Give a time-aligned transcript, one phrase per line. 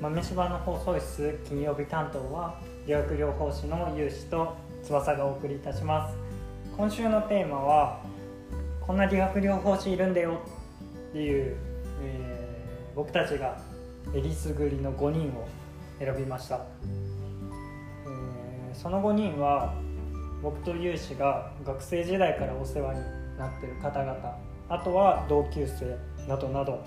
[0.00, 6.16] 豆柴の放送室金曜日担当は理学療法士の有志と翼がお送りいたします。
[6.76, 8.00] 今週のテーマは
[8.80, 10.40] こんな理学療法士いるんだよ
[11.10, 11.56] っていう、
[12.00, 13.58] えー、僕たちが
[14.14, 15.48] えりすぐりの5人を
[15.98, 16.60] 選びました、
[18.06, 19.74] えー、その5人は
[20.40, 23.00] 僕と有志が学生時代からお世話に
[23.36, 26.84] なってる方々あとは同級生などなど。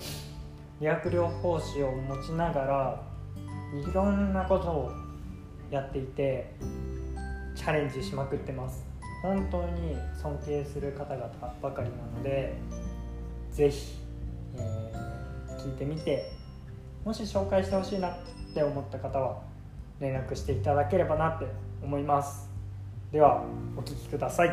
[0.82, 3.02] 理学療法士を持ちながら
[3.88, 4.90] いろんなことを
[5.70, 6.52] やっていて
[7.54, 8.84] チャレンジしまくってます。
[9.22, 11.30] 本当に尊敬する方々
[11.62, 12.58] ばかりなので
[13.52, 13.96] 是非、
[14.56, 16.32] えー、聞いてみて
[17.04, 18.16] もし紹介してほしいなっ
[18.52, 19.40] て思った方は
[20.00, 21.46] 連絡していただければなって
[21.80, 22.50] 思います。
[23.12, 23.44] では
[23.76, 24.50] お聴きください。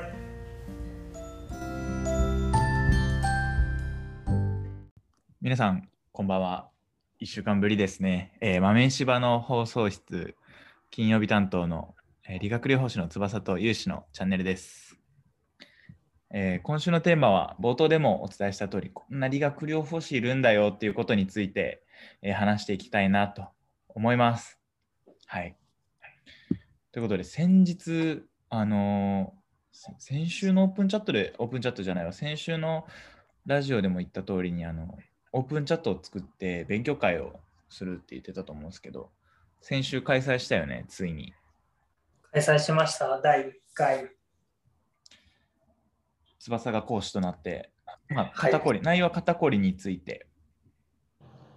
[5.42, 6.70] 皆さんこんばんは。
[7.22, 10.36] 1週間ぶりですね、えー、豆柴の放送室
[10.92, 11.96] 金曜日担当の、
[12.28, 14.98] えー、理学療法士の翼と有志のチャンネルです、
[16.34, 21.84] えー、今週のテーマは冒頭でもお伝えした通りこんな理学療法士いるんだよっていうことについて、
[22.22, 23.48] え、話していきたいなと
[23.88, 24.60] 思います。
[25.26, 25.56] はい。
[26.92, 29.36] ということで先日あの、
[29.72, 32.86] 先週のオープンチャットで、オープンチャットじゃないわ、先週の
[33.46, 34.98] ラジオでも言った通りに、あの、
[35.32, 39.12] オープンチャットを作って勉強会をするって言ってたと思うんですけど、
[39.62, 41.34] 先週開催したよね、ついに。
[42.32, 44.12] 開催しました、第1回。
[46.40, 47.72] 翼が講師となって、
[48.10, 50.26] まあ、肩こり、はい、内容は肩こりについて、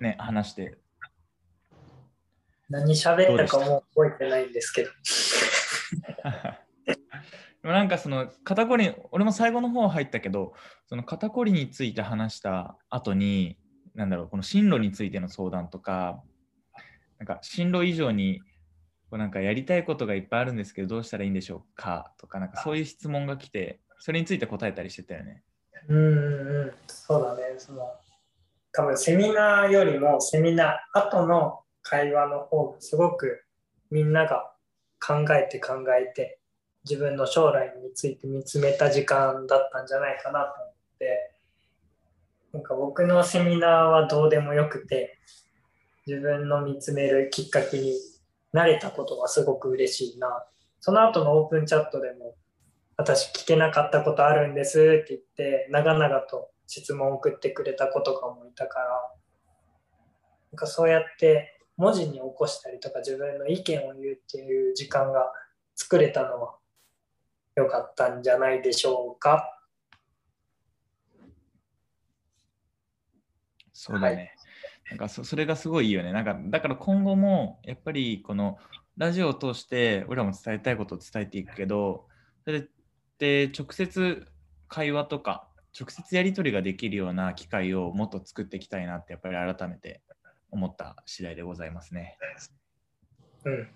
[0.01, 0.79] ね、話して。
[2.69, 4.91] 何喋ったかも覚えてないんですけど。
[7.63, 10.55] なんかその肩こり、俺も最後の方入ったけど、
[10.89, 13.57] その肩こりについて話した後に、
[13.95, 16.23] なんだろう、この進路についての相談とか、
[17.19, 18.41] なんか進路以上に
[19.11, 22.13] こうなんかやりたいことがいっぱいあるんですけど、どうしたらいいんでしょうか？
[22.19, 25.43] とか、なんかそういう質問が来て、それについて答えたりしてたよね。
[25.89, 26.01] うんう
[26.67, 27.55] ん、そうだね。
[27.59, 27.93] その
[28.73, 33.45] 多分セミナーよりもセミナー後の会話の方がすごく
[33.91, 34.55] みんなが
[35.05, 36.39] 考えて考えて
[36.89, 40.73] 自分の将来について見つめた時間だったんじゃないかなと思
[42.53, 45.19] なんか僕のセミナーはどうでもよくて
[46.07, 47.95] 自分の見つめるきっかけに
[48.53, 50.45] なれたことがすごく嬉しいな
[50.81, 52.35] その後のオープンチャットでも
[52.97, 58.87] 私聞けなかったことあるんですって言って長々と質問を送ってくれた子とかもいたから
[60.53, 65.33] なんかそうやって文字に起こしたりとか自分の意見を言うっていう時間が
[65.75, 66.55] 作れたのは
[67.57, 69.52] 良かったんじゃないでしょうか。
[73.83, 74.15] そうだね。
[74.15, 74.31] はい、
[74.91, 76.13] なんかそそれがすごいいいよね。
[76.13, 78.59] なんかだから今後もやっぱりこの
[78.97, 82.07] ラジオを通して俺らも伝えたいことを伝えていくけど、
[82.45, 82.69] それ
[83.19, 84.25] で直接
[84.69, 85.49] 会話とか
[85.79, 90.01] 直接やり取りができるような機会をもっと作っていきたいなってやっぱり改めて
[90.53, 92.17] 思った次第でございますね。
[93.45, 93.69] うん。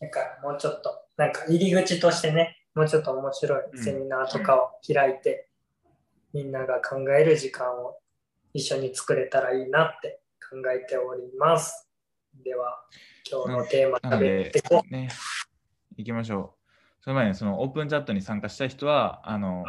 [0.00, 5.48] なんかもうちょっとなんか入り口としてね、もうちょっと面白いセミナーとかを開いて、
[6.34, 8.00] うん、みんなが考える時間を
[8.52, 11.88] 一緒に作れたらいいなって考えております。
[12.42, 12.84] では、
[13.30, 14.92] 今日のテーマ食べていこう。
[14.92, 15.08] ね、
[15.96, 17.02] 行きましょう。
[17.02, 19.64] その前にそのオープンチャットに参加した人は、あの、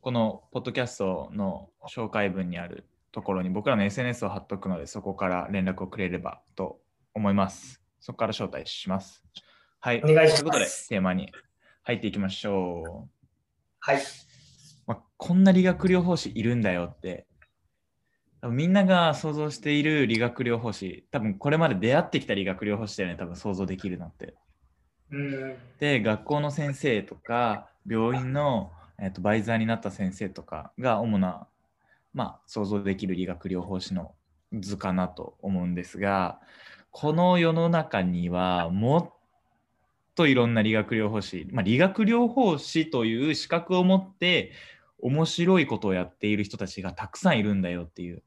[0.00, 6.80] このポッドキャストの紹介文にあるところに僕らの SNS を貼っとくので、そこから連絡をくれればと
[7.14, 7.80] 思います。
[8.00, 9.24] そこから招待します。
[9.80, 10.02] はい。
[10.04, 10.40] お願いします。
[10.40, 11.32] ということで、テーマに
[11.84, 13.08] 入っていきましょう。
[13.80, 14.02] はい。
[14.86, 17.26] まあ、こんな理学療法士いるんだよって、
[18.50, 24.34] みんなが想像している理学療法士、多分これまで出会ってきた理学療法士だよね、多分想像できるなって。
[25.10, 31.46] うん、で、学校の先生とか、病院の、えーと、バイザーになった先生とかが主な、
[32.12, 34.14] まあ、想像できる理学療法士の
[34.52, 36.40] 図かなと思うんですが、
[36.90, 39.12] この世の中にはもっ
[40.14, 44.52] といろんな理学療法士、まあ、理学療法士という資格を持って
[44.98, 48.22] 面白いことをやっている人たちがたくさんいるんだよっていう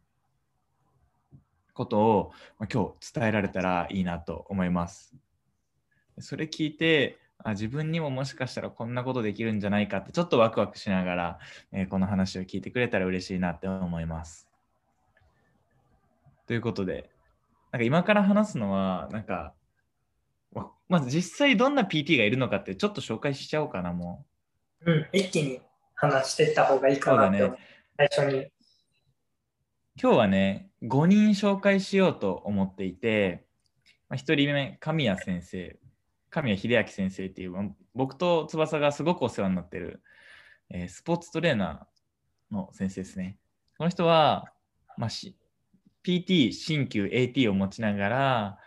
[1.78, 5.16] ことを、まあ、今日伝えられたらいいなと思います。
[6.20, 11.40] それ聞いてあ自分にももしかしたらこんなことできるんじゃないかってちょっとワクワクしながら、
[11.72, 14.50] えー、この話を聞いてくれたら嬉しいなって思います。
[16.48, 17.10] ということで
[17.72, 19.54] なんか今から話すのはなんか
[20.90, 24.26] まず実際どんな PT がいるのかってちょっと紹介しちゃおうかな、も
[24.86, 24.92] う。
[24.92, 25.62] うん、一気に
[25.96, 27.54] 話していった方がいいかなって、ね、
[27.98, 28.48] 最初に。
[30.02, 33.46] 今日はね、5人紹介しようと思っていて、
[34.10, 35.78] まあ、1人目、神谷先生、
[36.30, 40.02] 神谷秀明先生っていう、僕と翼がすごくお世話になってる、
[40.70, 43.38] えースポーツトレーナーの先生ですね。
[43.78, 44.52] この人は、
[44.98, 45.36] まあ、し
[46.04, 48.58] PT、新旧 AT を持ちながら、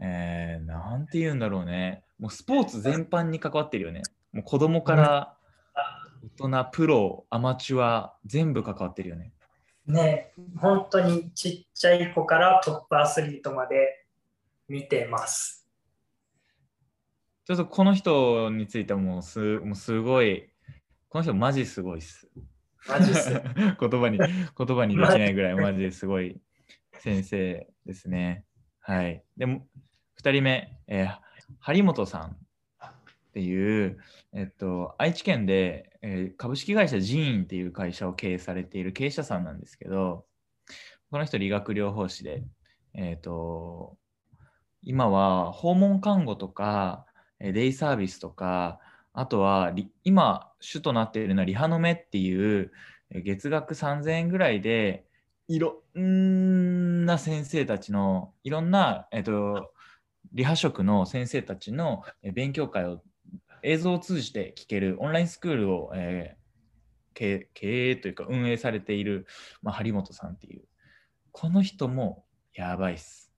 [0.00, 2.04] えーなんて言うんだろうね。
[2.18, 4.02] もうスポーツ全般に関わってるよね。
[4.32, 5.36] もう子供から
[6.38, 9.32] 大人、プロ、アマチュア、全部関わってるよね。
[9.86, 14.06] ね、本当にちっちゃい子からトップアスリートまで
[14.68, 15.66] 見てます。
[17.44, 20.48] ちょっとこの人についてはもうすもうすごい、
[21.08, 22.28] この人マジすごいっす。
[22.88, 23.30] マジっす
[23.80, 26.40] 言葉に、言葉にできないぐらいマジですごい
[26.98, 28.44] 先生ですね。
[28.80, 29.24] はい。
[29.36, 29.66] でも、
[30.20, 31.22] 2人目、えー
[31.60, 32.36] 張本さん
[33.32, 33.98] っていう、
[34.34, 40.26] えっと、愛知県で、えー株式会社ジーンっていう会社を経営されている経営者さんなんですけど、
[41.10, 42.44] この人理学療法士で、
[42.92, 43.96] えっと、
[44.82, 47.06] 今は訪問看護とか、
[47.40, 48.80] デイサービスとか、
[49.14, 49.72] あとは
[50.04, 52.70] 今主となっているのはリハの目っていう
[53.10, 55.06] 月額3000円ぐらいで
[55.48, 59.72] いろんな先生たちのいろんな、えっと、
[60.32, 63.02] リハ職の先生たちのえ勉強会を
[63.62, 66.42] 映像を通じて聞けるオンラインスクールを、えー
[67.14, 69.26] 経営というか運営されている、
[69.60, 70.62] まあ、張本さんっていう
[71.30, 72.24] この人も
[72.54, 73.32] やばいっす。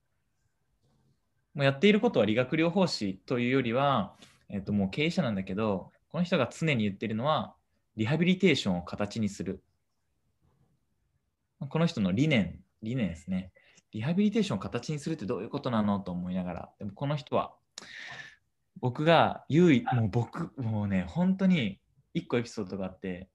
[1.53, 4.15] もうやっていることは理学療法士というよりは、
[4.49, 7.55] えっと、もう経営者なんだけど、この人が常に言ってるのは、
[7.95, 9.63] リハビリテーションを形にする。
[11.69, 13.53] この人の理念、理念ですね。
[13.93, 17.53] リハビリテーションを形にするってどういうことなのと思いながら、でもこの人は、
[18.81, 21.79] 僕が唯一、もう僕、もうね、本当に
[22.13, 23.29] 一個エピソードがあって、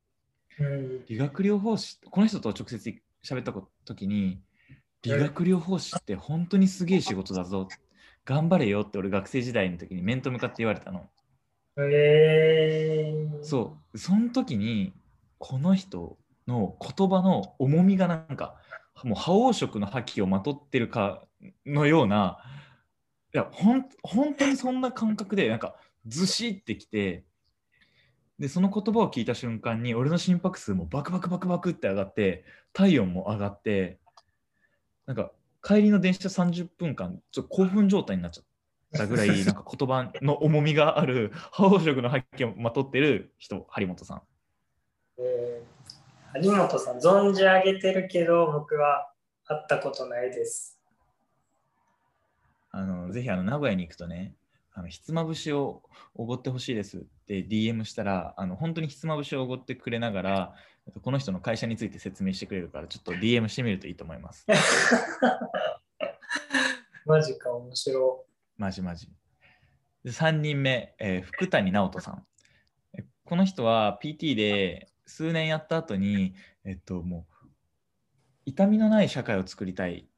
[0.58, 2.94] うん、理学療法士、この人と直接
[3.24, 3.52] 喋った
[3.84, 4.40] 時に、
[5.02, 7.68] 理学療法士って本当にすげえ仕事だぞ。
[8.24, 11.08] 頑張れよって俺学生時代の時に面と向かって言われたの。
[11.78, 13.98] えー、そう。
[13.98, 14.92] その時に、
[15.38, 18.56] この人の言葉の重みがなんか、
[19.02, 21.22] もう覇王色の覇気をまとってるか
[21.64, 22.38] のような、
[23.32, 27.24] いや、ほん本当にそんな感覚で、なんか、ずしってきて、
[28.40, 34.00] で、その言葉を聞いた瞬間に、俺の心拍数もバクバクバクバクって上がって、体温も上がって、
[35.06, 35.30] なんか、
[35.62, 38.44] 帰りの電車30分間、ちょっと興奮状態になっちゃっ
[38.94, 44.22] たぐらい、 なんか言葉の重みがある、覇王色の覇気をまとってる人、張本さん。
[45.18, 49.12] えー、張本さん、存じ上げてるけど、僕は
[49.44, 50.79] 会ったことないです。
[52.70, 54.34] あのぜひあの名古屋に行くとね、
[54.72, 55.82] あのひつまぶしを
[56.14, 60.54] おごってほしいですって DM したら、あの本当にひつまぶしをおごってくれながら、
[60.86, 64.46] えっとこの人の会社について説明してくれるから、ちょっと DM してみるといいと思います。
[67.06, 68.24] マジか、面白
[68.56, 69.08] マジマジ。
[70.04, 72.26] で3人目、えー福谷直人さん。
[72.94, 76.34] えこの人は PT で数年やった後に、
[76.64, 77.48] えっと、もう、
[78.46, 80.09] 痛みのない社会を作りたい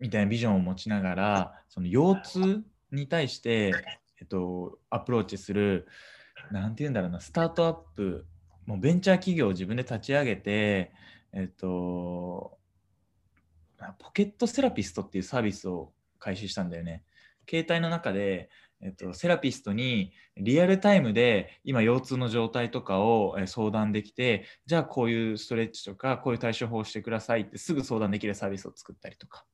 [0.00, 3.72] みたいなビジョンを持ちながら、その腰痛に対して、
[4.20, 5.86] えっと、アプローチする、
[6.50, 8.26] なんて言うんだろうな、スタートアップ、
[8.66, 10.92] もうベンチャー企業を自分で立ち上げて、
[11.32, 12.58] えっと、
[13.98, 17.02] ポケットセラピストっていうサービスを開始したんだよね。
[17.48, 18.48] 携帯の中で、
[18.80, 29.44] えっと、セラピストにリアルタイムで今腰痛の状態とかをえー相談できてじゃあこういうストレッチとかこういう対処法をしてくださいってすぐ相談できるサービスを作ったりとか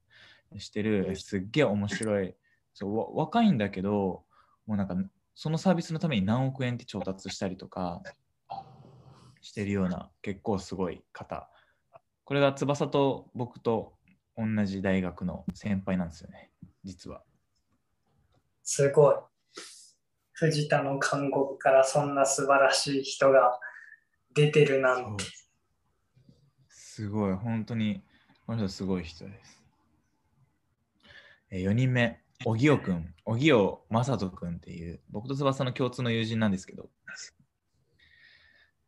[0.58, 2.34] してるえーすっげえ面白い
[2.74, 4.24] そうわ若いんだけど
[4.66, 4.96] もうなんか
[5.34, 8.02] そのサービスのために何億円って調達したりとか
[9.40, 11.48] してるような結構すごい方
[12.24, 13.94] これが翼と僕と
[14.36, 16.50] 同じ大学の先輩なんですよね
[16.84, 17.22] 実は。
[18.62, 19.14] すごい。
[20.32, 23.58] 藤田の看護部からそんな素晴らしい人が
[24.34, 25.24] 出てるなんて。
[26.68, 28.02] すごい、本当に、
[28.46, 29.59] この人すごい人です。
[31.50, 36.90] 4人目、荻尾くん、荻尾正人くんっていう、僕と翼の共通の友人なんですけど、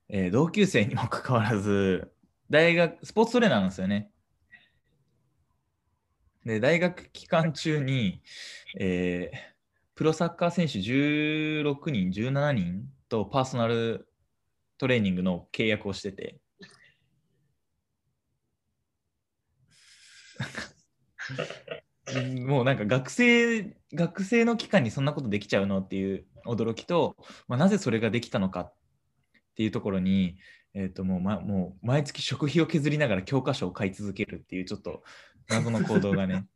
[0.08, 2.12] えー同級生にもかかわらず、
[2.50, 4.10] 大学、スポーツトレーナーなんですよね。
[6.44, 8.22] で、大学期間中に、
[8.78, 9.52] えー
[9.94, 14.08] プロサッカー選手16人、17人とパーソナル
[14.78, 16.40] トレーニングの契約をしてて、
[22.46, 27.16] もうなんか学生学生の期間にそんなことできちゃうのっていう驚きと、
[27.46, 28.74] まあ、なぜそれができたのかっ
[29.56, 30.36] ていうところに
[30.74, 35.02] えっ、ともう、ま、もう毎月食費を削りながら教科書を買い続けるっていうちょっと
[35.48, 36.46] 謎の行動がね。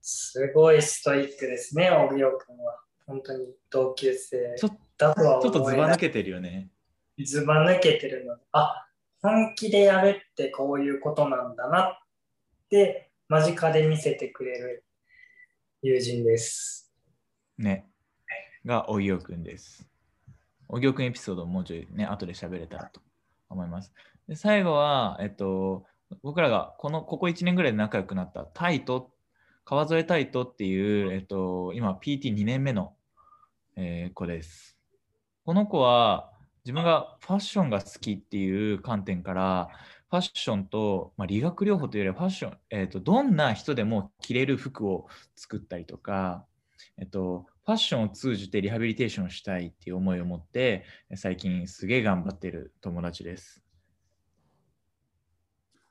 [0.00, 2.80] すごいストイックですね、小野君は。
[3.06, 5.64] 本当に同級生ちょだとはちょっと。
[5.64, 6.70] ずば抜けてるよね。
[7.24, 8.86] ずば抜けてるので、あ
[9.20, 11.98] 本気でやるってこういうことなんだなっ
[12.68, 14.84] て間近で見せてくれる
[15.82, 16.92] 友人です。
[17.58, 17.86] ね。
[18.64, 19.86] が、おぎおくんです。
[20.68, 23.00] おぎおくんエピソードをもうちょいね、後で喋れたらと
[23.48, 23.92] 思います。
[24.28, 25.84] で最後は、えっと、
[26.22, 29.12] 僕らがこのここ1年ぐらいで仲良くなったタイト、
[29.64, 32.94] 川添タイトっていう、えっと、今 PT2 年目の、
[33.76, 34.76] えー子です。
[35.44, 36.32] この子は
[36.64, 39.68] 自分がファッションが好きっていう観点から、
[40.08, 46.46] ファッションと、まあ、理学療法というよりはファッション、えっと、どんな人でも着れる服を作ったりとか、
[46.98, 50.84] えっと、ファッションを通じてリハビリテーションをしたいっていう思いを持って、
[51.16, 53.62] 最近すげえ頑張ってる友達です。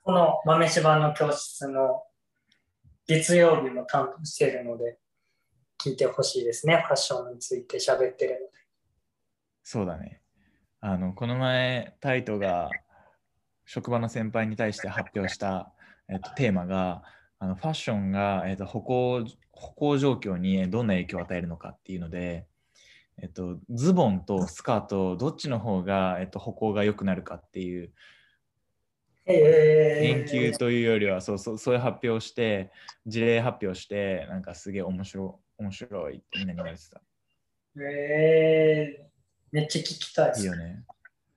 [0.01, 2.03] この豆柴の教室の
[3.07, 4.97] 月曜日も担当しているので、
[5.83, 6.83] 聞いてほしいですね。
[6.87, 8.45] ファッションについて喋ってるので。
[9.63, 10.21] そうだね。
[10.79, 12.69] あの、この前、タイトが
[13.65, 15.71] 職場の先輩に対して発表した、
[16.09, 17.03] えっと、テーマが、
[17.39, 22.45] あのファッションが、えっと、歩行歩行状況にどんな影響を与えるのかっていうので、
[23.21, 27.91] えっと、ズボンとスカート、どっちの方が、えっと、歩行が良くなるかっていう
[29.25, 32.71] え研究というよりはそうそうそういう発表をして
[33.07, 37.01] 事例発表してなんかすげえ面白面白いってみんなに言われてた。
[37.77, 39.15] ーえー
[39.51, 40.83] めっちゃ聞きたいですいいよね。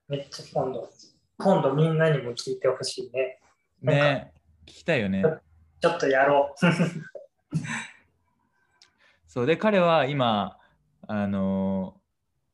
[0.08, 0.90] めっちゃ今度、
[1.38, 3.40] 今度みんなにも聞いてほしいね。
[3.80, 4.32] ね
[4.66, 5.22] 聞きたいよね。
[5.80, 6.66] ちょっとやろう。
[9.28, 10.58] そうで彼は今
[11.06, 11.94] あの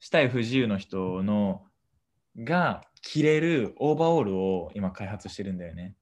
[0.00, 1.66] 死体不自由の人の
[2.36, 5.96] が着れるオーバーオールを今開発してるんだよね。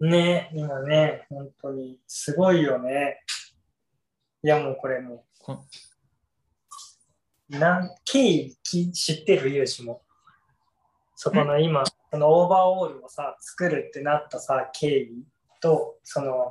[0.00, 3.20] ね、今ね、本当にすごいよね。
[4.42, 5.64] いやもうこれもこ
[7.48, 9.48] う、なん経緯き知ってる？
[9.48, 10.02] 有志も。
[11.14, 15.24] そこの今、そのオーバーオールをさ、作るってなったさ、経緯
[15.60, 16.50] と、その、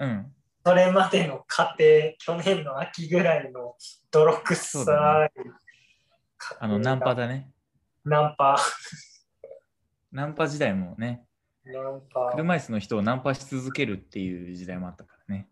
[0.00, 0.32] うん
[0.66, 1.84] それまでの過程、
[2.18, 3.76] 去年の秋ぐらいの
[4.10, 5.30] 泥臭い過程が
[6.58, 7.52] あのナンパだね。
[8.04, 8.58] ナンパ。
[10.10, 11.24] ナンパ時代もね
[11.64, 12.32] ナンパ。
[12.32, 15.48] 車椅子の人をナンパし続けるっていう時代もあったからね。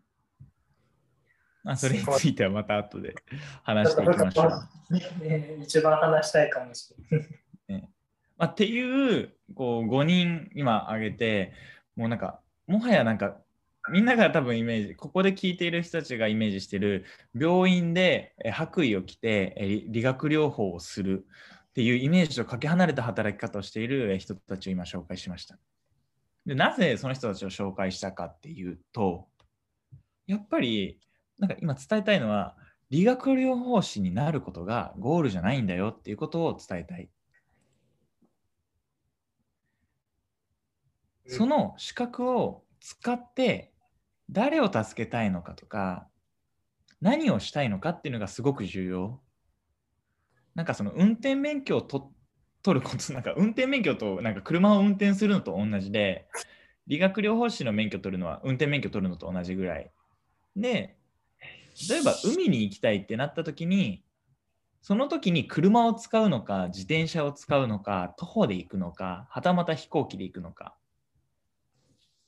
[1.62, 3.14] まあ、それについてはまた後で
[3.62, 5.23] 話していきましょう。
[5.25, 7.43] ね一番話したいかもしれない。
[8.36, 11.52] まあ、っていうこう5人今挙げて
[11.96, 13.36] もうなんかもはやなんか
[13.90, 17.04] みんなが多分イメージここで聞いている人たちがイメージしてる
[17.38, 21.26] 病院で白衣を着て理学療法をする
[21.68, 25.58] っていうイメージとかけ離れた働き方をしている人たちを今紹介しました。
[26.46, 29.26] でなぜその人たちを紹介したかっていうと
[30.26, 30.98] やっぱり
[31.38, 32.56] なんか今伝えたいのは
[32.90, 37.08] 理学療法士になることがゴールじゃないんだよっていうことを伝えたい。
[41.26, 43.73] その資格を使って
[44.31, 46.07] 誰を助けたいのかとか
[47.00, 49.21] 何をしたいのかっていうのがすごく重要。
[50.54, 52.12] なんかその運転免許をと
[52.62, 56.28] 取ること なんか運転免許となんか車を運転するのと同じで
[56.87, 59.90] 理学療法士の免許取るのは運転免許取るのと同じぐらい。
[60.57, 60.97] で
[61.90, 64.04] 例えば海に行きたいってなった時に
[64.81, 70.76] その時に車を使うのか自転車を使うのか徒歩で行くのかはたまた飛行機で行くのか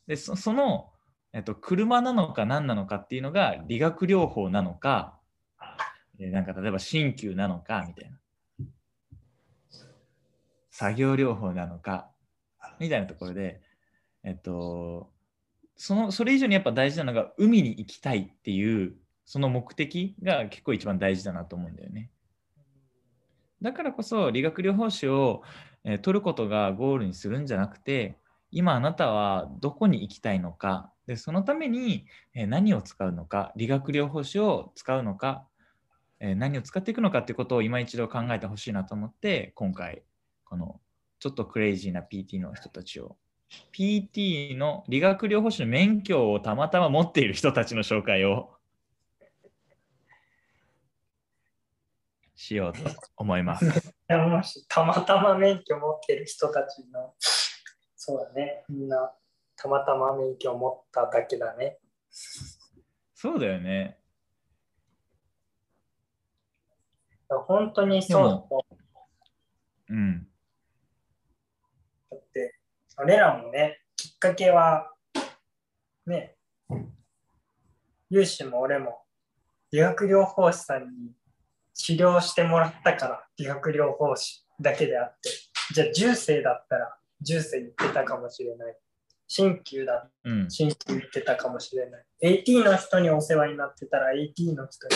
[0.06, 0.92] でその、
[1.32, 5.18] えっと、車なのか何なのかっていうのが理学療法なのか
[6.18, 8.18] えなんか例えば鍼灸なのかみたいな
[10.70, 12.10] 作業療法なのか
[12.78, 13.60] みたいなところで
[14.22, 15.10] えっと
[15.76, 18.94] そのそれ以上にやっぱ大事なのが海に行きたいっていう
[19.25, 22.10] その目的が結構一番大事だなと思うんだよね。
[23.60, 25.42] だからこそ理学療法士を、
[25.84, 28.18] えー取ることがゴールにするんじゃなくて
[28.50, 30.93] 今あなたはどこに行きたいのか。
[31.07, 33.53] でそのために、何を使うのか。
[33.57, 35.47] 理学療法士を使うのか、
[36.21, 40.03] 何を使っていくのかっていうことを今一度考えてほしいなと思って今回
[40.45, 40.81] この
[41.19, 43.17] ちょっとクレイジーな PT の人たちを。
[43.73, 48.50] PT の理学療法士の免許をたまたま持っている人たちの紹介を。
[52.35, 52.81] しようと
[53.17, 53.95] 思います。
[54.69, 57.15] たまたま免許持ってる人たちの、
[58.08, 59.12] そうだね、みんな
[59.56, 61.76] たまたま免許を持っただけだね。
[63.16, 63.98] そうだよね。
[67.28, 68.48] 本当にそ
[69.88, 69.92] う。
[69.92, 70.28] うん。
[72.08, 72.54] だって、
[72.96, 74.92] 俺らもね、きっかけは、
[76.06, 76.36] ね、
[78.08, 79.02] 有志も俺も
[79.72, 81.10] 理学療法士さんに
[81.75, 85.30] 治療してもらったから理学療法士だけであって、
[85.75, 88.76] じゃあ重生だったら重生言ってたかもしれない。
[89.28, 90.44] 鍼灸だったうん。
[90.44, 92.04] ら鍼灸言ってたかもしれない。
[92.20, 94.94] AT の人にお世話になってたら AT の人に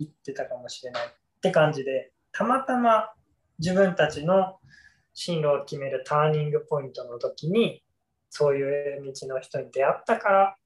[0.00, 1.06] 言ってたかもしれない。
[1.06, 3.12] って感じで、たまたま
[3.58, 4.58] 自分たちの
[5.14, 7.82] 進路を決めるターニングポイントの時に、
[8.28, 10.56] そういう道の人に出会ったから、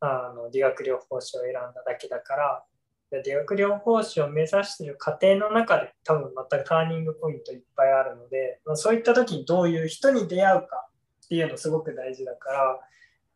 [0.00, 2.75] あの理学療法士を選んだだけだから、で
[3.12, 10.88] 理学療法士を目指している過程の中で多分またターニングポイントいっぱいあるので、まあ、そういった時にどういう人に出会うか
[11.24, 12.80] っていうのすごく大事だから、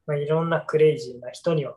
[0.06, 1.76] まあ、いろんなクレイジーな人には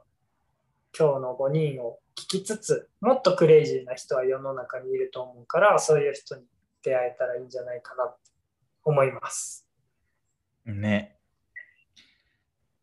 [0.98, 6.44] 今日の5人を聞きつつもっとクレイジーな人は世の中にいると思うからそういう人に
[6.84, 8.32] 出会えたらいいんじゃないかなって
[8.84, 9.68] 思います。
[10.66, 11.18] ね。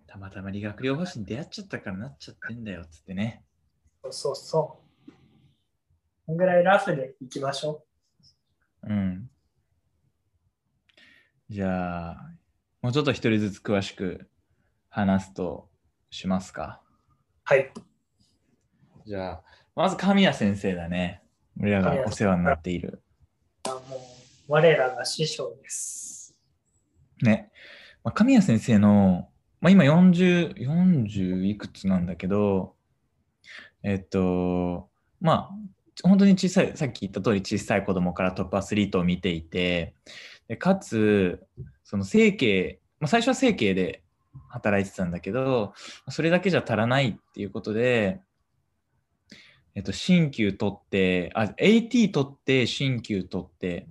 [0.06, 3.44] たまたま理学療法士に出会っちゃったからなっちゃってんだよっつってね。
[4.02, 4.89] そうそうそう。
[6.30, 7.82] こんぐらいラフでいきましょ
[8.84, 9.28] うん。
[11.48, 12.30] じゃあ、
[12.82, 14.30] もうちょっと一人ずつ詳しく
[14.90, 15.68] 話すと
[16.08, 16.82] しますか。
[16.84, 17.22] う。
[17.42, 17.72] はい。
[19.04, 19.42] じゃあ、
[19.74, 21.20] まず神谷先生だね。
[21.58, 23.02] 俺らがお世話になっている。
[23.68, 26.36] あもう我らが師匠です。
[27.22, 27.50] ね。
[28.04, 29.28] まあ、神谷先生の、
[29.60, 32.76] まあ、今40、40いくつなんだけど、
[33.82, 35.50] えっと、まあ、
[36.02, 39.94] 本当に小さい、さっき言った通り小さい子供からトップアスリートを見ていて、
[40.48, 41.46] でかつ、
[41.84, 44.02] その整形、まあ、最初は整形で
[44.48, 45.74] 働いてたんだけど、
[46.08, 48.20] それだけじゃ足らないっていうことで、
[49.74, 53.86] えっと、鍼灸取って、あ、AT 取って、鍼灸取って、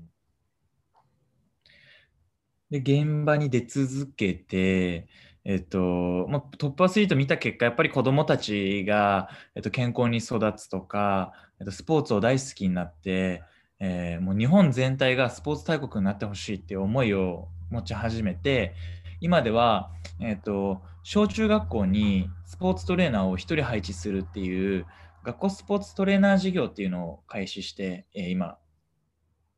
[2.70, 5.08] で、現場に出続けて、
[5.46, 13.44] えっと、まあ、トップアスリート見た結果、やっぱり子供たちが、えっと、健康に育つとか、えっと、スポーツを大好きになって、
[13.80, 18.74] えーもう日本全体がスポーツ大国になってほしいっていう思いを持ち始めて、
[19.22, 24.86] 今では、えっと、小中学校にスポーツトレーナーを1人配置するっていう、
[25.24, 28.58] 学校スポーツトレーナー事業っていうのを開始して、えー今、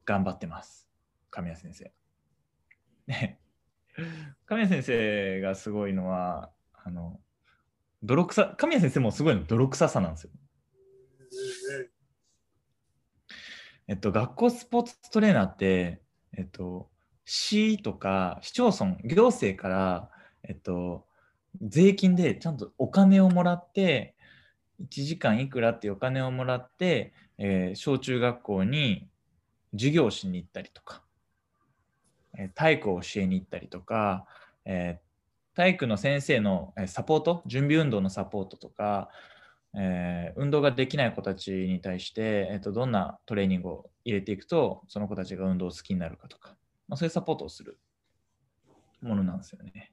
[0.05, 0.87] 頑張ってます。
[1.29, 1.91] 神谷先生。
[4.45, 7.19] 神谷先生がすごいのは、あの、
[8.03, 10.31] 泥臭、神谷先生もすごいの泥臭さなんですよ。
[13.88, 16.02] えっと、学校スポーツトレーナーって、
[16.38, 16.89] えっと、
[17.26, 20.10] 市とか市町村、行政から、
[20.44, 21.06] えっと、
[21.62, 24.15] 税金でちゃんとお金をもらって、
[24.82, 29.08] 1時間いくらっていうお金をもらって、えー小中学校に
[29.74, 31.04] 授業しに行ったりとか、
[32.38, 34.26] えー体育を教えに行ったりとか、
[34.65, 35.12] えー
[35.54, 39.10] 体育の先生のサポート、準備運動のサポートとか、
[39.77, 46.55] えー運動ができない子たちに対して、えーとどんなトレーニングを入れていくと、その子たちが運動を好きになるかとか、
[46.88, 47.79] まあ、そういうサポートをする
[49.01, 49.91] ものなんですよね。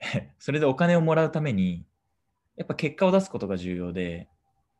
[0.38, 1.86] それでお金をもらうために、
[2.56, 4.28] やっぱ結果を出すことが重要で、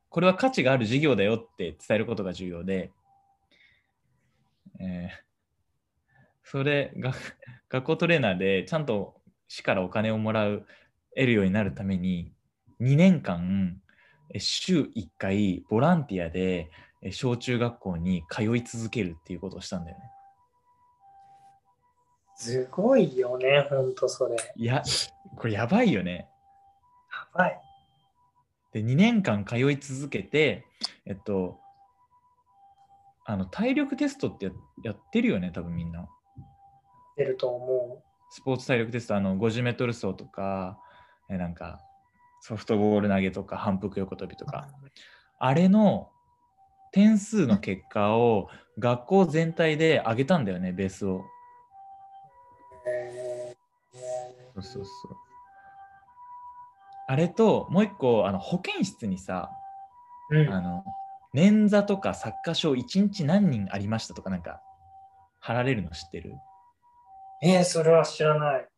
[0.09, 2.93] これは価値がある事業だよって伝えることが重要で、
[4.81, 5.27] えー
[6.49, 7.13] それが
[7.69, 10.65] 学校トレーナーでちゃんと市からお金をもらう、
[11.17, 12.33] 得るようになるために、
[12.79, 13.81] 2年間、
[14.39, 16.71] 週1回ボランティアで
[17.03, 20.05] え小中学校に通い続けるっていうことをしたんだよね。
[22.37, 24.35] すごいよね、ほんとそれ。
[24.35, 24.83] やいや、
[25.37, 26.29] これやばいよね。
[27.33, 27.61] ばい。
[28.73, 30.67] で、2年間通い続けて、
[31.07, 31.61] えっと、
[33.25, 36.09] あの体力テストってややってるよね、多分みんな。
[37.17, 40.79] 出ると思スポーツ体力テスト、あの50メートル走とか、
[41.31, 41.81] えなんか
[42.47, 44.49] ソフトボール投げとか、反復横跳びとう。
[44.49, 44.69] か、
[45.41, 46.13] あれの
[46.93, 51.25] 点数の結果を学校全体で上げたんだよね、ベースを。
[52.87, 53.57] えー
[54.55, 55.17] そうそうそう。
[57.09, 59.51] あれと、もう一個、あの保健室にさ、
[60.31, 60.85] うんあの
[61.35, 64.63] 捻挫とか擦過傷1日何人ありましたとかなんか
[65.41, 66.33] 貼られるの知ってる？
[67.43, 68.69] えー、それは知らない。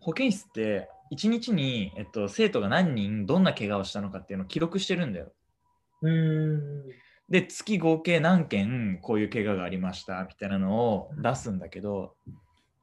[0.00, 5.32] 保健室って1日に、えっと、生徒が何人どんな怪我をしたのかっていうのを記録してるんだよ。
[6.02, 6.84] うーん。
[7.28, 12.14] で月合計何件こういう怪我がありましたみたいなのを出すんだけど、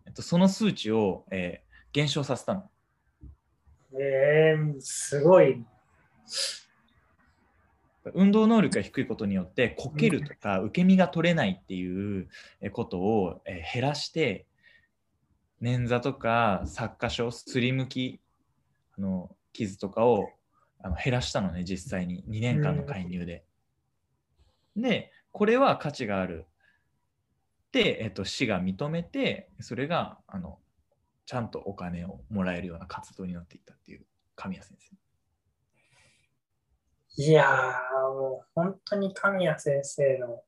[0.07, 2.69] えっと、その数値を、えー減少させたの。
[3.99, 5.63] えー、すごい。
[8.15, 12.29] 運動能力が低いことによってこけるとか受け身が取れないっていう
[12.71, 14.47] ことを減らして
[15.61, 18.19] 捻挫とか擦過傷すりむき
[18.97, 20.29] あの傷とかを
[20.79, 23.45] あの減らしたのね実際に2年間の介入で。
[24.75, 26.45] でこれは価値がある
[27.71, 30.59] で、えっと、市が認めてそれがあの
[31.25, 35.01] ちゃんとお金をもらえるような活動になっていったっていう神谷先生。
[37.23, 40.43] いやー、もう本当に神谷先生の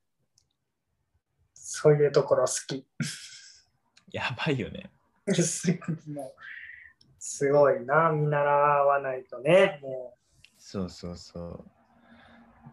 [1.54, 2.86] そういうところ好き。
[4.12, 4.90] やばいよね。
[5.26, 6.34] もう
[7.18, 9.78] すごいな、見習わないとね。
[9.82, 10.24] もう
[10.58, 11.64] そうそうそう。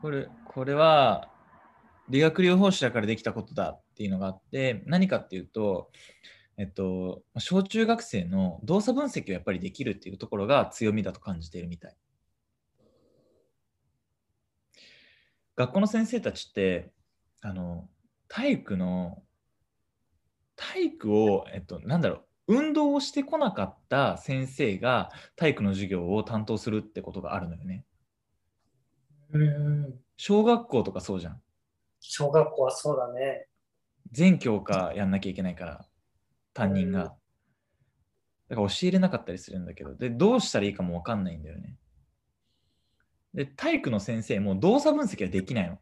[0.01, 1.29] これこれは
[2.09, 5.91] 理学療法士だからできたことだっていうのがあって何かっていうと、
[6.57, 11.95] えっと、小中学生の動作分析をやっぱりできるっていうところが強みだと感じているみたい。
[15.55, 16.91] 学校の先生たちって
[17.41, 17.87] あの
[18.27, 19.21] 体育の
[20.55, 27.85] 体育を、えっと、なんだろう運動をしてこなかった先生が体育の授業を担当するってことがあるのよね。
[29.31, 31.41] うん小学校とかそうじゃん。
[32.01, 33.47] 小学校はそうだね。
[34.11, 35.85] 全教科やんなきゃいけないから
[36.53, 37.15] 担任が。
[38.49, 41.77] だから教えれなかったりするんだけどでどうしたらいいかも分かんないんだよね。
[43.33, 45.79] で、体育の先生も動作分析はできないの。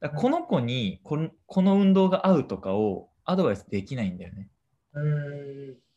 [0.00, 4.48] だこの子にこのこの運動が合うとかをアドバイスできないんだよね。
[4.94, 5.89] うん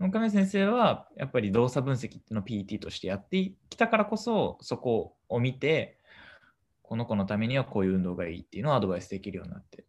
[0.00, 5.98] 岡部先生はやっぱり動作分析っていうのを PT としてやってきたからこそそこを見て
[6.82, 9.84] この子のためにはこういう運動がいいっていうのをアドバイスできるようになって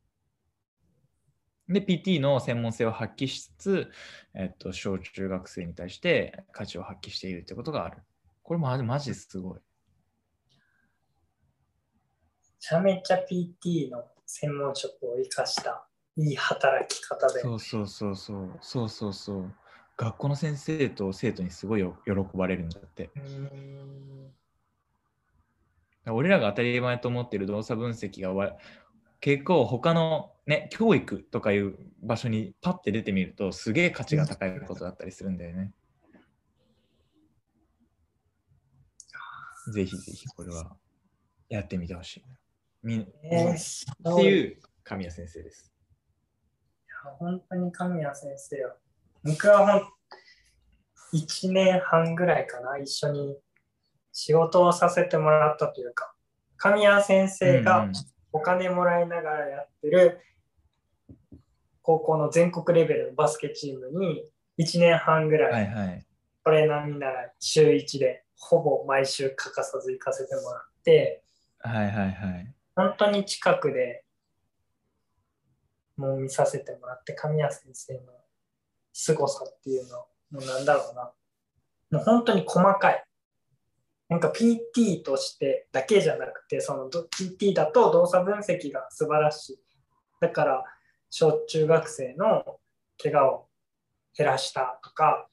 [1.71, 3.91] で PT の専門性を発揮しつつ、
[4.33, 7.97] えっと、小中学生に対して価値を発揮しているってことがある。
[8.43, 9.59] これマジマジすごい。
[9.59, 9.61] め
[12.59, 15.85] ちゃめちゃ PT の専門職を生かした
[16.17, 17.39] いい働き方で。
[17.41, 18.57] そうそうそうそう。
[18.61, 19.55] そうそうそう。
[19.97, 23.09] 学校の先生と生徒にすごい喜ばれるんだって。
[26.07, 28.57] 俺らが当たり前と思ってる動作分析が
[29.19, 35.71] 結構他のね教育とかいう場所にパッて出てみるとすげえ価値が高いことだったりするんだよね。
[39.71, 40.75] ぜひぜひこれは
[41.49, 42.23] やってみてほしい。
[42.81, 45.71] みえー、っていう神谷先生です。
[46.87, 48.75] いや本当に神谷先生は。
[49.23, 49.81] 僕はほん
[51.13, 53.37] 1年半ぐらいかな、一緒に
[54.13, 56.13] 仕事をさせてもらったというか、
[56.57, 57.89] 神谷先生が
[58.31, 60.19] お金もらいながらやってる
[61.81, 64.23] 高校の全国レベルのバスケチームに
[64.57, 66.05] 1年半ぐらい
[66.43, 71.23] トレーナー見習い週1でほぼ毎週欠かさず行かせてもらって、
[71.59, 72.53] はいはいはい。
[72.75, 74.03] 本当に近くで
[75.97, 77.99] もう見させてもらって、神谷先生の
[78.93, 79.97] 凄さっていうの、
[80.31, 81.11] もうなんだろうな。
[81.91, 83.03] もう本当に細かい。
[84.09, 89.59] なんか PT としてだけじゃなくて、その PT だと動作分析が素晴らしい。
[90.19, 90.63] だから、
[91.09, 92.59] 小中学生の
[93.01, 93.47] 怪我を
[94.17, 95.27] 減らしたとか、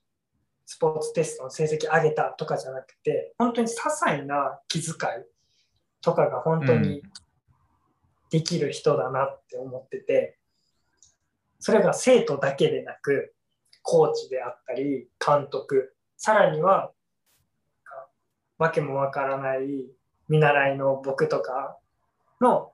[0.70, 4.94] スポーツテストの成績上げたとかじゃなくて本当に些細な気遣い
[6.02, 7.02] とかが本当に
[8.30, 10.38] できる人だなって思ってて、
[11.58, 13.34] それが生徒だけでなく
[13.90, 16.92] コーチであったり監督さらには
[18.58, 19.60] わけもわからない
[20.28, 21.78] 見習いの僕とか
[22.38, 22.72] の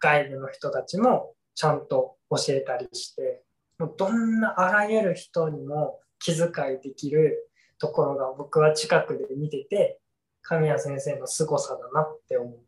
[0.00, 3.42] 外部の人たちもちゃんと教えたりして
[3.78, 10.00] もうどんなあらゆる人にも気遣いできるところが僕は近くで見てて
[10.40, 12.58] 神谷先生の凄さだなって思う。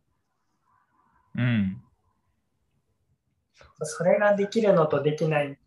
[1.37, 1.81] うん。
[3.81, 5.59] それができるのとできない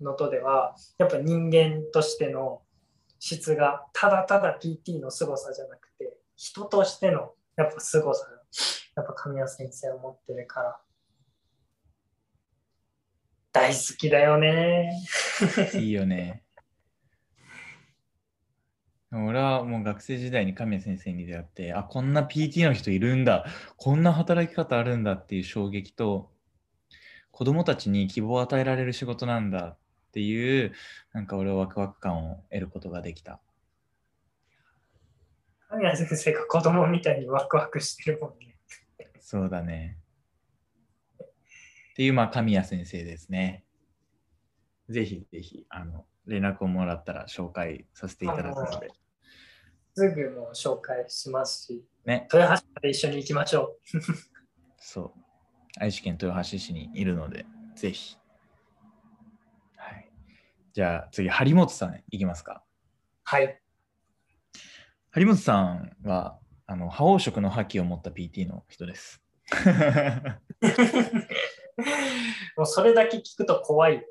[0.00, 2.62] のとではやっぱ人間としての
[3.18, 8.26] 質がただただ PT の凄さじゃなくて人としてのやっぱ凄さ
[8.96, 10.80] やっぱ神谷先生を持ってるから
[13.52, 14.92] 大好きだよね。
[15.74, 16.44] いいよね。
[19.10, 26.30] 俺はもう学生時代に神谷先生に出会って、あ、こんな PT の人いるんだ、こんな働き方あるんだっていう衝撃と、
[27.30, 29.58] 子供たちに希望を与えられる仕事なんだ。
[29.66, 29.78] っ
[30.10, 30.72] ていう、
[31.12, 33.40] なんか俺はワクワク感を得ることができた。
[35.68, 38.56] 神谷先生が子供みたいにワクワクしてるもんね。
[39.20, 39.98] そうだね。
[41.20, 43.64] っていう、まあ、神谷先生ですね。
[44.88, 48.90] ぜひぜひ、あの、連絡をもらったら紹介させていただくので。
[49.94, 53.76] すぐも紹介しますし、ね、豊橋まで一緒に行きましょ
[54.78, 55.12] そう。
[55.80, 58.17] 愛知県豊橋市にいるので、ぜひ。
[60.68, 60.74] はい。
[60.74, 62.62] じゃあ次、張本さんいきますか。
[62.64, 62.68] う。
[63.24, 63.60] はい。
[65.12, 69.22] 張本さんは、あの、覇王色の覇気を持った PT の人です。
[72.56, 73.96] もうそれだけ聞くと怖い。
[73.98, 74.02] い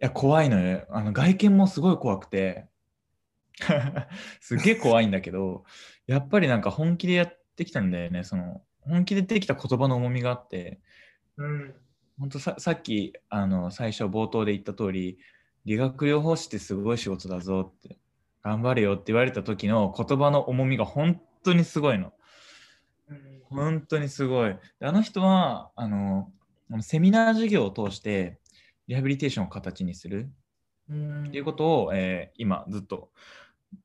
[0.00, 0.84] や、怖いのよ。
[0.90, 2.66] あの外見もすごい怖くて、
[4.40, 5.64] すっげえ怖いんだけど、
[6.06, 8.24] やっぱりなんか本気でやってきたんだよね。
[8.24, 10.80] その本気でできた言葉の重みがあって、
[11.36, 11.74] うん。
[12.18, 15.18] 本当ささっきあの最初冒頭で言った通り、
[15.64, 17.98] 理学療法士ってすごい仕事だぞって、
[18.42, 22.12] 頑張れよって言われた時の言葉の重みが本当にすごいの。
[23.50, 24.56] 本当にすごい。
[24.80, 26.30] あの人はあの
[26.80, 28.38] セミナー授業を通して
[28.88, 30.28] リハビリテーションを形にする
[30.88, 33.10] っていうことを、えー今ずっと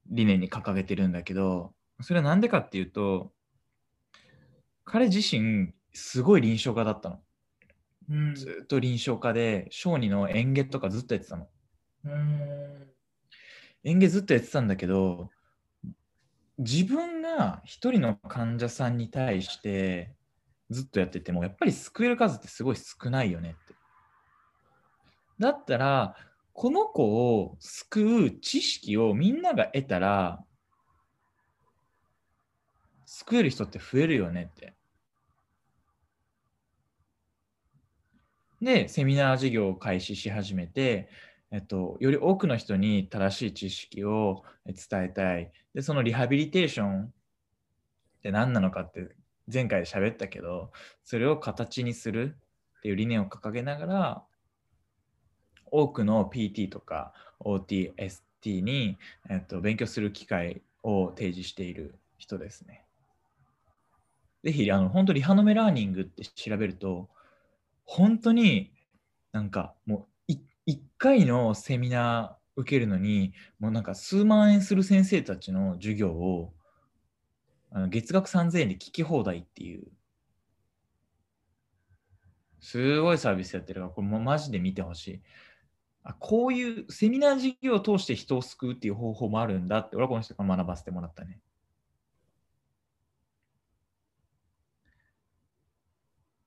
[0.09, 3.31] 理念に掲げてるんだけどそれは何でかっていうと
[4.83, 7.19] 彼自身すごい臨床家だったの
[8.12, 8.36] うん。
[8.36, 11.47] ずっと臨床家で小児の園芸とかずっとやってたの。
[12.06, 12.88] うん。
[13.84, 15.30] 園芸ずっとやってたんだけど
[16.60, 20.13] 自分が一人の患者さんに対して
[20.69, 23.74] ずっとやっててもやっぱり救える数ってすごい少ないよねって。
[25.39, 26.15] だったら
[26.54, 27.04] この子
[27.39, 30.43] を救う知識をみんなが得たら
[33.06, 34.76] 救える人って増えるよねって
[38.62, 41.10] でセミナー授業を開始し始めて
[41.52, 45.52] えっと、より多くの人に正しい知識を伝えたい。
[45.74, 47.10] で、そのリハビリテーションっ
[48.24, 49.10] て何なのかって
[49.52, 50.71] 前回喋ったけど、
[51.04, 52.38] それを形にする
[52.78, 54.24] っていう理念を掲げながら、
[55.65, 58.97] 多くの PT とか OT、ST に、
[59.30, 62.86] えっと、勉強する機会を提示している人ですね。
[64.43, 67.10] ぜひ、あの、本当リハノメラーニングって調べると、
[67.85, 68.73] 本当に
[69.31, 70.33] なんかもう
[70.67, 76.53] 1回のセミナー受けるのにもうなんか数万円する先生たちの授業を
[77.71, 79.87] あの月額3000円で聞き放題っていう。
[82.59, 85.21] すごいサービスやってるからこれもマジで見てほしい。
[86.03, 91.39] あこういうセミナー授業を通して人を救うっていう方法もあるんだって俺はこの人から学ばせてもらったね。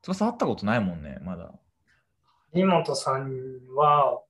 [0.04, 1.52] 翼会ったことないもんねまだ
[2.52, 3.30] 井本さん
[3.74, 4.22] は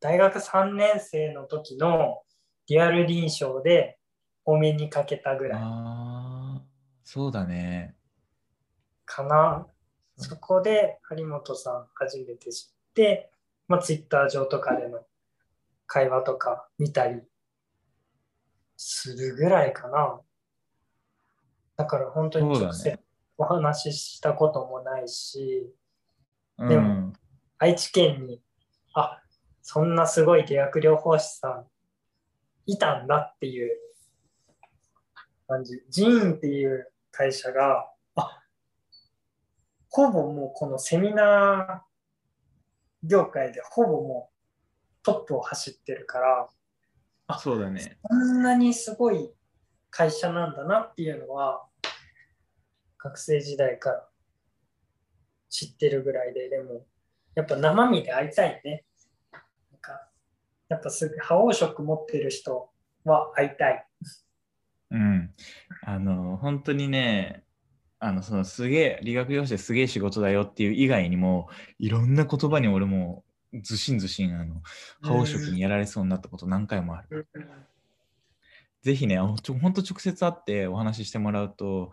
[0.00, 2.22] 大学3年生の時の
[2.68, 3.98] リアル臨床で
[4.44, 6.62] お目にかけたぐらいああ
[7.04, 7.94] そうだね
[9.12, 9.66] かな。
[10.16, 13.30] そこで張本さん初めて知って、
[13.68, 15.00] まあ、ツイッター上とかでの
[15.86, 17.20] 会話とか見たり
[18.76, 20.20] するぐらいかな。
[21.76, 22.98] だから本当に直接
[23.38, 25.72] お話ししたこともないし、
[26.58, 27.12] うんでも
[27.58, 28.42] 愛知県に、
[28.94, 29.20] あ
[29.62, 31.66] そんなすごい理学療法士さん
[32.66, 33.70] いたんだっていう
[35.48, 35.82] 感じ。
[35.88, 38.42] ジーンっていう会社が、あ
[39.88, 46.48] ほぼもうこのセミナー業界でほぼもうトップを走ってるから、
[47.28, 49.30] あそうだねこんなにすごい
[49.90, 51.64] 会社なんだなっていうのは、
[53.02, 54.08] 学生時代から
[55.48, 56.86] 知ってるぐらいで、でも、
[57.34, 58.84] やっぱ生身で会いたいね。
[59.32, 59.38] な
[59.78, 60.08] んか
[60.68, 62.70] やっぱすぐ、覇王色持ってる人
[63.04, 63.86] は会いたい。
[64.90, 65.34] うん
[65.84, 67.44] あの本当にね
[67.98, 73.24] あのそのすげえ理学療法士ですげえ仕事だよっていう以外にもいろんな言葉に俺も
[73.62, 74.56] ずしんずしんあの
[75.00, 77.26] 覇王色にやられそうになったこと何回もある。
[78.82, 81.92] ぜひね、本当直接会ってお話ししてもらうと、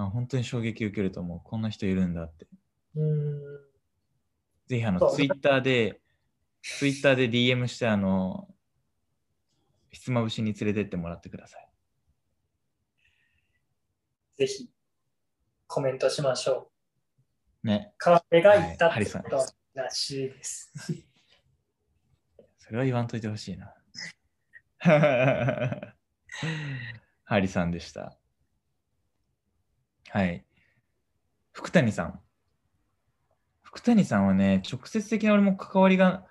[0.00, 1.40] あ本当に衝撃受けると思う。
[1.42, 2.46] こんな人いるんだって。
[2.94, 3.40] うん。
[4.68, 6.00] ぜひあのツイッターで、
[6.62, 8.48] ツイッターで DM して、あの、
[9.90, 11.68] ひつまぶしに連れてってもらってください。
[14.36, 14.70] ぜひ、
[15.66, 16.70] コメントしましょ
[17.64, 17.90] ね。
[17.94, 17.98] う。
[17.98, 20.72] 川辺が言ったってことらしいです。
[22.58, 23.74] それは言わんといてほしいな。
[27.24, 28.17] ハリさんでした。
[30.10, 30.44] はい。
[31.52, 32.20] 福谷さん。
[33.62, 36.26] 福谷さんはね、直接的な俺も関わりが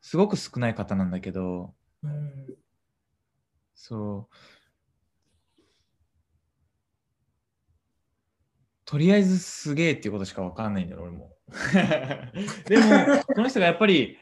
[0.00, 2.56] すごく少ない方なんだけど、うん。
[3.74, 4.36] そう。
[8.84, 11.36] とりあえずすげえっていうことしかわかんないんだよ、俺も。
[12.66, 14.16] でも、この人がやっぱり、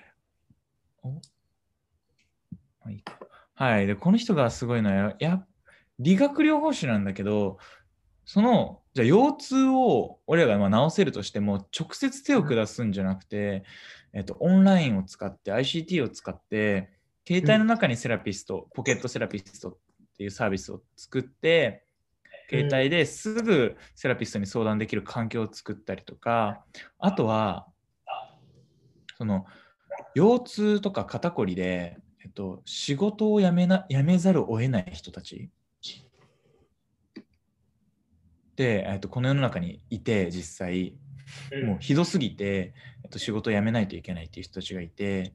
[3.55, 3.87] はい。
[3.87, 5.47] で、この人がすごいのは、や
[5.99, 7.59] 理学療法士なんだけど、
[8.25, 13.63] その、じゃあ腰痛を俺らがまあ治せるとしても、直接手を下すんじゃなくて、
[14.15, 16.89] えっと、オンラインを使って、ICT を使って、
[17.29, 19.77] 携帯の中にセラピスト、ポケットセラピストっ
[20.17, 21.85] ていうサービスを作って、
[22.49, 26.65] 携帯ですぐセラピストに相談できる環境を作ったりとか、
[26.99, 27.67] あとは、
[29.19, 29.45] その、
[30.15, 35.51] 腰痛とか肩こりで、えっと、仕事を辞めな辞めざるを得ない人たち
[38.57, 40.97] で、えっと、この世の中にいて実際
[41.65, 45.35] もうひどすぎて、えっと、仕事を辞めないといけないっていう人たちがいて、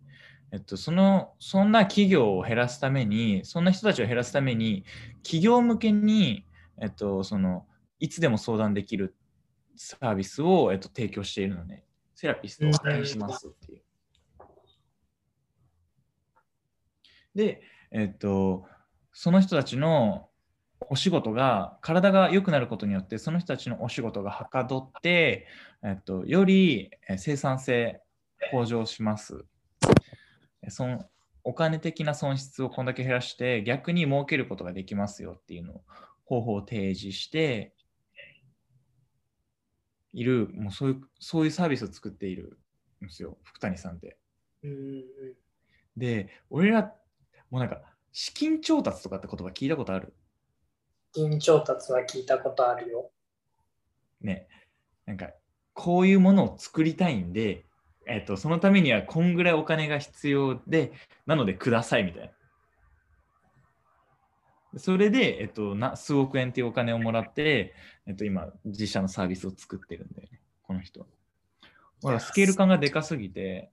[0.51, 4.83] えっと、そのそんな企業を減らすためにそんな人たちを減らすために
[5.23, 6.45] 企業向けに、
[6.81, 7.65] えっと、その
[7.99, 9.15] いつでも相談できる
[9.75, 11.83] サービスを、えっと、提供しているので
[12.15, 13.81] セラピストを派遣しますっていう。
[17.33, 18.65] で、えっと、
[19.13, 20.27] その人たちの
[20.89, 25.47] お仕事が体が良くなることによってその人たちのお仕事がはかどって、
[25.83, 28.01] えっと、より生産性
[28.51, 29.45] 向上します。
[30.69, 31.05] その
[31.43, 35.81] お金的な損失をこんだけ減らして逆に儲けることができますよっていうのを
[36.25, 37.73] 方法を提示して
[40.13, 42.59] いるもうそういうそういうサービスを作っている
[43.03, 44.17] んですよ福谷さんって。
[45.97, 46.93] で俺ら
[47.49, 50.13] もうなんか資金調達とかって言葉聞いたことある？
[50.13, 50.20] 資
[51.13, 53.11] 金調達は聞いたことあるよ。
[54.21, 54.47] ね
[55.05, 55.31] なんか
[55.73, 57.65] こういうものを作りたいんで
[58.07, 60.91] えっと、そのためにはこんぐらいお金が必要で、
[61.27, 62.33] なのでくださいみたい
[64.73, 64.79] な。
[64.79, 67.75] それで、えっと、な数億円っていうお金をもらって、
[68.07, 71.07] えっと、今、自社のサービスを作ってるんだよね、この人。
[72.01, 73.71] ほら、スケール感がでかすぎて、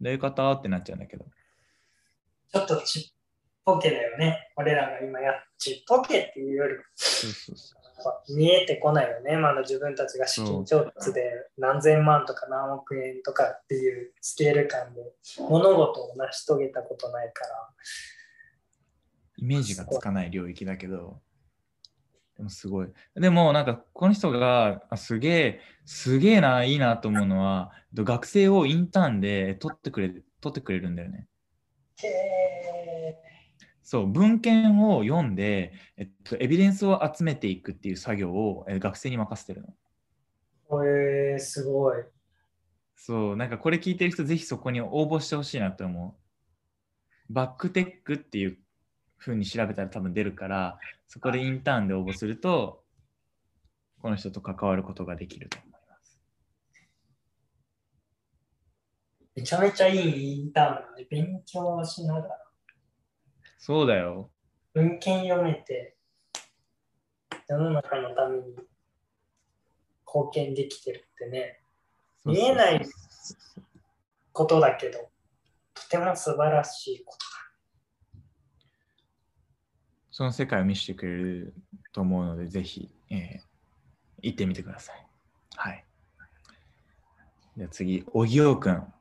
[0.00, 0.52] どういう方？
[0.52, 1.26] ってなっちゃうんだけど。
[2.52, 3.02] ちょっとちっ
[3.64, 4.50] ぽけだよね。
[4.56, 6.82] 俺らが今やっちっぽけっていうよりも。
[8.28, 15.02] 見えてこないよね、まだ自分たちが資金調達で何千万とか何億円とかっていうスケール感で
[15.48, 17.50] 物事を成し遂げたことないから。
[19.36, 21.20] イメージがつかない領域だけど、
[22.36, 22.88] でもすごい。
[23.16, 31.26] でもなんかこの人があすげえ、すげえな、いいなと思うのは、学生をインターンで取ってくれ取ってくれるんだよね。
[33.82, 40.84] そう文献を読んで、えっと、エビデンスを集めていくっていう作業を、え学生に任せてるの。
[40.84, 42.04] へえー、すごい。
[42.94, 46.16] そう、なんかこれ聞いてる人、ぜひそこに応募してほしいなって思
[47.30, 47.32] う。
[47.32, 48.58] バックテックっていう
[49.16, 52.84] ふうに調べたら多分出るから、そこでインターンで応募すると、
[54.02, 56.20] この人と関わることができると思います。
[59.38, 62.28] めちゃめちゃいいインターンで勉強しながら。
[63.56, 64.32] そうだよ。
[64.74, 65.96] 文献読めて、
[67.46, 68.42] 世の中のために
[70.04, 71.60] 貢献できてるってね、
[72.24, 72.84] 見えない
[74.32, 75.08] ことだけど、
[75.72, 78.22] とても素晴らしいことだ。
[80.10, 81.54] その世界を見せてくれる
[81.92, 83.40] と思うので、ぜひ、えー、
[84.20, 85.06] 行ってみてください。
[85.54, 85.84] はい。
[87.56, 88.92] じゃあ次、おぎおくん。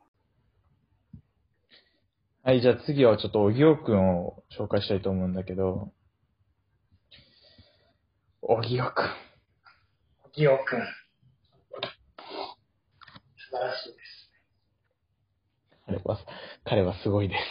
[2.48, 5.92] はい、じゃあ次はちょっとおぎおくんを紹介したいと思うんだけど、
[8.42, 9.06] おぎおくん。
[10.24, 10.80] おぎおくん。
[13.36, 14.32] 素晴らしいです。
[15.88, 16.20] 彼は、
[16.64, 17.42] 彼はすごいです。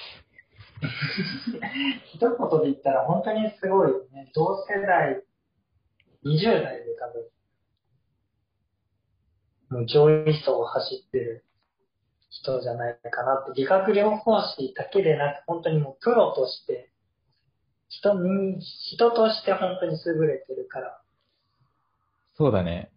[2.17, 4.31] 一言で言ったら本当にすごいよね。
[4.35, 5.23] 同世代、
[6.25, 6.97] 20代で
[9.69, 11.45] 多分、もう上位層を走ってる
[12.41, 16.91] 人じゃないかなって、理学療法士だけでなく、本当にもうプロとして、
[17.89, 21.01] 人に、人として本当に優れてるから。
[22.35, 22.91] そうだね。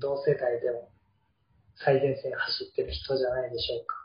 [0.00, 0.90] 同世代でも
[1.76, 3.96] 最前線走ってる人じゃないでしょうか。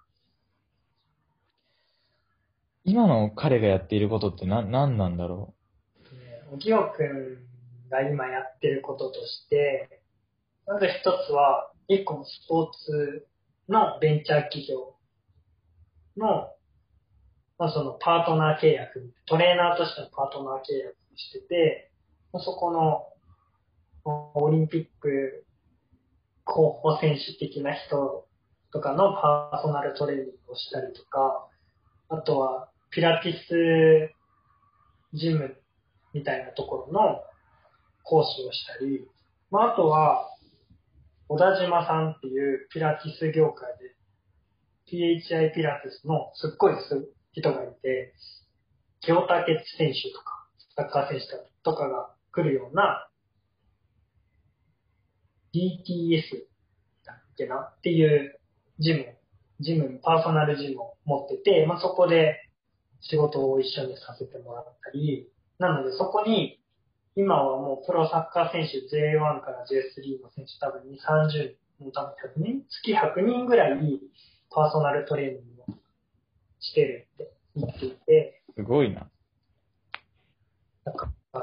[2.86, 5.54] 今の彼がやっていることって何何なんだろ
[6.52, 6.56] う？
[6.56, 7.38] おぎおくん
[7.90, 10.02] が今やってることとして、
[10.66, 13.28] まず一つは、一個のスポーツ
[13.70, 14.96] のベンチャー企業
[16.18, 16.50] の、
[17.58, 21.92] まあ、そのパートナー契約、トレーナーとしてのパートナー契約してて、
[22.34, 23.04] そこの
[24.34, 25.46] オリンピック
[26.44, 28.28] 候補選手的な人
[28.72, 31.48] とかのパーソナルトレーニングをしたりとか、
[32.10, 35.56] あとはピラティスジム
[36.14, 37.22] みたいなところの
[38.04, 39.08] 講師をしたり、
[39.52, 40.28] まあ、あとは
[41.32, 43.96] 小田島さんっていうピラティス業界で
[44.90, 46.74] PHI ピラティスのすっごい
[47.34, 48.16] 人がいて、
[49.02, 49.28] 清武
[49.78, 51.28] 選手とか、サッカー選手
[51.64, 53.08] とかが来るような、
[55.54, 56.48] DTS
[57.06, 57.58] だっけな？
[57.78, 58.40] っていう
[58.80, 59.06] ジム、
[59.60, 62.40] ジム、パーソナルジムを持ってて、まあ、そこで
[63.02, 66.59] 仕事を一緒にさせてもらったり、なのでそこに、
[67.20, 74.00] 今はもうプロサッカー選手 J1 から J3 の選手多分2、30人、多分100人月100人ぐらい
[74.50, 75.66] パーソナルトレーニングを
[76.62, 79.10] してるって言っていて、すごいな。
[80.86, 81.42] だから、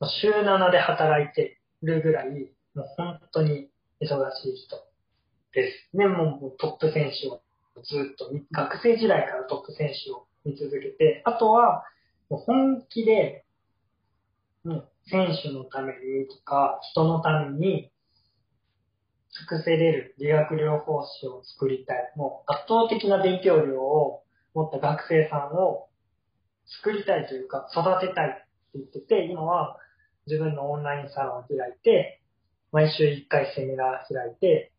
[0.00, 2.30] まあ週7で働いてるぐらい、
[2.74, 3.70] もう本当に
[4.02, 4.76] 忙しい人
[5.54, 5.96] です。
[5.96, 7.40] で、もうトップ選手を
[7.82, 11.84] ずっと見、学生時代からトップ選手を見続けて、あとは、
[12.28, 13.46] もう本気で、
[14.62, 17.90] もう選手のためにとか、人のために、
[19.30, 22.12] 尽くせれる理学療法士を作りたい。
[22.16, 24.22] もう圧倒的な勉強量を
[24.54, 25.88] 持った学生さんを
[26.82, 28.44] 作りたいというか、育てたいって
[28.74, 29.76] 言ってて、今は
[30.26, 32.22] 自分のオンラインサロンを開いて、
[32.72, 34.72] 毎週1回セミナー開いて、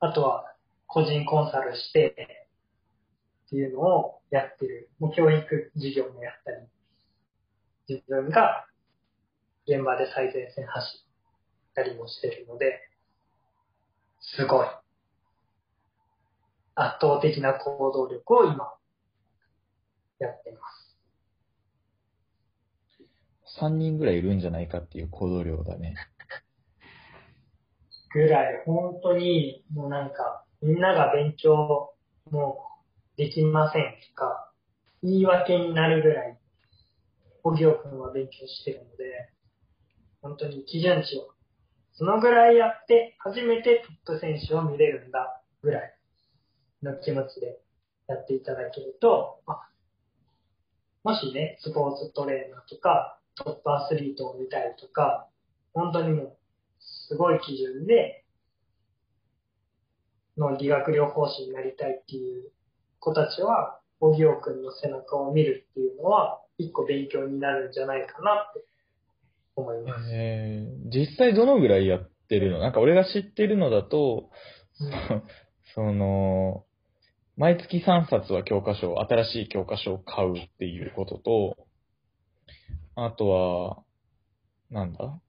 [0.00, 0.44] あとは
[0.86, 2.46] 個人コンサルして、
[3.46, 4.90] っていうのをやってる。
[4.98, 6.56] もう教育事業もやったり、
[7.88, 8.67] 自分が
[9.68, 12.80] 現場で最前線走ったりもしてるので、
[14.20, 14.66] すごい。
[16.74, 18.72] 圧倒的な行動力を今、
[20.20, 20.58] やってま
[23.46, 23.60] す。
[23.60, 25.96] 3人ぐらいいるんじゃないかっていう行動量だね。
[28.14, 31.92] ぐらい、本当に、もうなんか、みんなが勉強、
[32.30, 32.64] も
[33.16, 34.50] う、できませんとか、
[35.02, 36.38] 言い訳になるぐらい、
[37.42, 39.17] 小行君は勉強してるので、
[40.28, 41.30] 本当に基準値を、
[41.94, 45.94] そのぐらいやって、初めてトップ選手を見れるんだ、ぐらい
[46.82, 47.58] の気持ちで
[48.08, 49.62] やっていただけると、ま
[51.02, 55.28] もしね、スポーツトレーナーとか、トップアスリートを見たいとか、
[55.72, 56.36] 本当にもう、
[57.08, 58.24] すごい基準で、
[60.36, 62.52] の理学療法士になりたいっていう
[63.00, 68.64] 子たちは、小木尾くんの背中を見るっていうのは、一個勉強になるんじゃないかなって
[69.58, 70.10] 思います。
[70.12, 72.58] えー、実際どのぐらいやってるの？
[72.58, 74.30] なんか俺が知ってるのだと、
[74.80, 75.22] うん。
[75.74, 76.64] その、
[77.36, 81.56] 毎月3冊は教科書、新しい教科書を買うっていうことと、
[82.96, 83.82] あとは、
[84.70, 85.20] なんだ？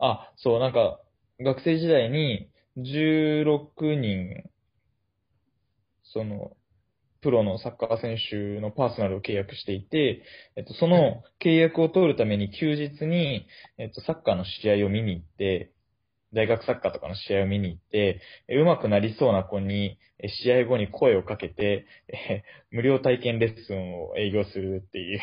[0.00, 1.00] あ、そう、なんか、
[1.40, 4.50] 学生時代に16人、
[6.02, 6.56] その、
[7.24, 10.22] プロのサッカー選手のパーソナルを契約していて、
[10.56, 13.46] えっと、その契約を通るために休日に、
[13.78, 15.72] えっと、サッカーの試合を見に行って、
[16.34, 25.20] 大学サッカーとかの試合を見に行って、え上手くなりそうな子に、え試合後に声をかけて、え無料体験レッスンを営業するっていう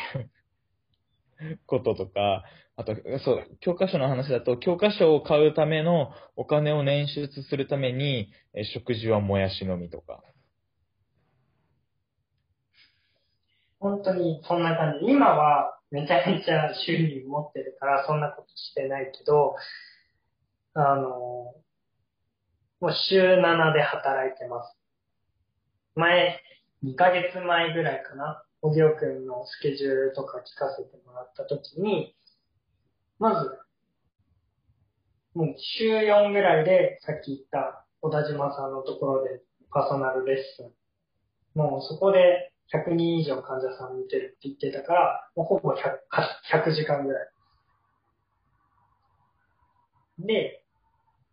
[1.66, 2.42] こととか、
[2.74, 10.22] あと、そう、教科書の話だと、教科書を買うためのお金を捻出するために、え食事はもやしのみとか。
[13.82, 15.06] 本当にそんな感じ。
[15.10, 19.56] 今はめちゃめちゃ収入持ってるからそんなことしてないけど、
[20.74, 21.08] あの、
[22.80, 24.78] もう週7で働いてます。
[25.96, 26.40] 前、
[26.84, 32.14] 2ヶ月前ぐらいかな、小木尾くんのスケジュールとか聞かせてもらったときに、
[33.18, 33.50] まず、
[35.34, 39.40] もう週4ぐらいでさっき言った小田島さんのところで
[39.72, 41.58] パーソナルレッスン。
[41.58, 45.76] もうそこで100人以上患者さん見てるって言ってたから、もうほぼ 100,
[46.50, 47.28] 100時間ぐらい。
[50.18, 50.64] で、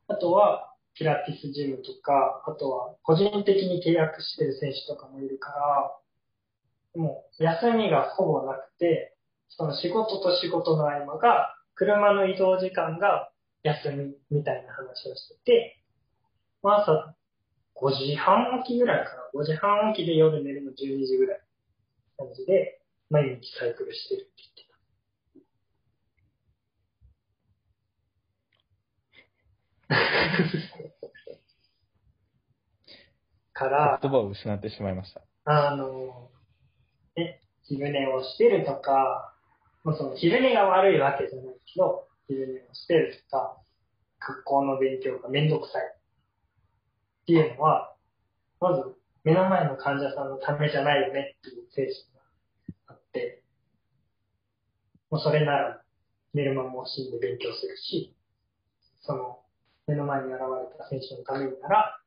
[0.07, 0.65] あとは、
[0.95, 5.95] ピラティスジムとか、あとは、個人的に契約してる選手とかもいるから、
[6.95, 9.15] もう、休みがほぼなくて、
[9.49, 13.31] その仕事と仕事の合間が、車の移動時間が
[13.63, 15.79] 休みみたいな話をしてて、
[16.61, 17.15] まあ朝
[17.81, 19.29] 5時半起きぐらいかな。
[19.33, 21.41] 5時半起きで夜寝るの12時ぐらい
[22.17, 24.69] 感じで、毎日サイクルしてるって言ってた。
[33.53, 35.21] から、言葉を失ってしまいました。
[35.45, 36.29] あの、
[37.15, 39.33] え、昼寝をしてるとか、
[39.83, 43.57] もうその昼寝が悪いわけじゃないけど、昼寝をしてるとか、
[44.19, 45.98] 学校の勉強がめんどくさい
[47.29, 47.93] っていうのは、
[48.59, 48.81] まず
[49.23, 52.23] 目の前の患者さんのためじゃないよねっていう精神が
[52.87, 53.43] あって、
[55.11, 55.81] もうそれなら
[56.33, 58.15] 寝る間も惜しんで勉強するし、
[59.01, 59.41] その
[59.85, 61.99] 目の前に現れた選手のためになら、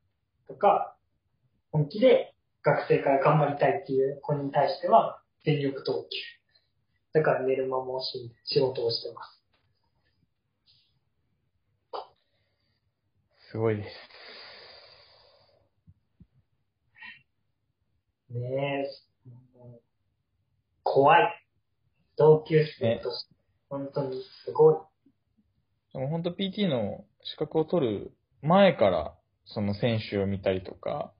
[0.49, 0.97] とか、
[1.71, 6.17] 本気で学生から頑張りたいっていう子に対しては全力投球。
[7.13, 9.39] だから寝る間も惜しんで仕事をしてます。
[13.51, 14.22] すごいです。
[18.33, 19.79] ねえ、
[20.83, 21.45] 怖い。
[22.17, 23.35] 同級生として、
[23.69, 24.75] 本当にすごい。
[25.93, 28.11] でも本当 PT の資格を取る
[28.41, 29.15] 前から、
[29.45, 31.13] その選手を見たりとか、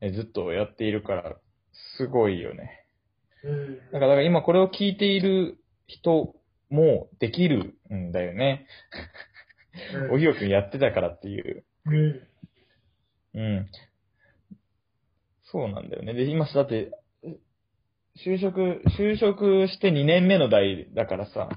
[0.00, 1.36] えずっとやっているから、
[1.96, 2.84] すごいよね。
[3.44, 3.78] うん。
[3.92, 6.34] だから今これを聞いている人
[6.70, 8.66] もできるんだよね。
[10.12, 11.64] おひよくんやってたからっていう。
[11.86, 12.28] うん。
[13.34, 13.70] うん。
[15.50, 16.14] そうなんだよね。
[16.14, 16.90] で、今さ、だって、
[18.24, 21.48] 就職、就職して2年目の代だからさ、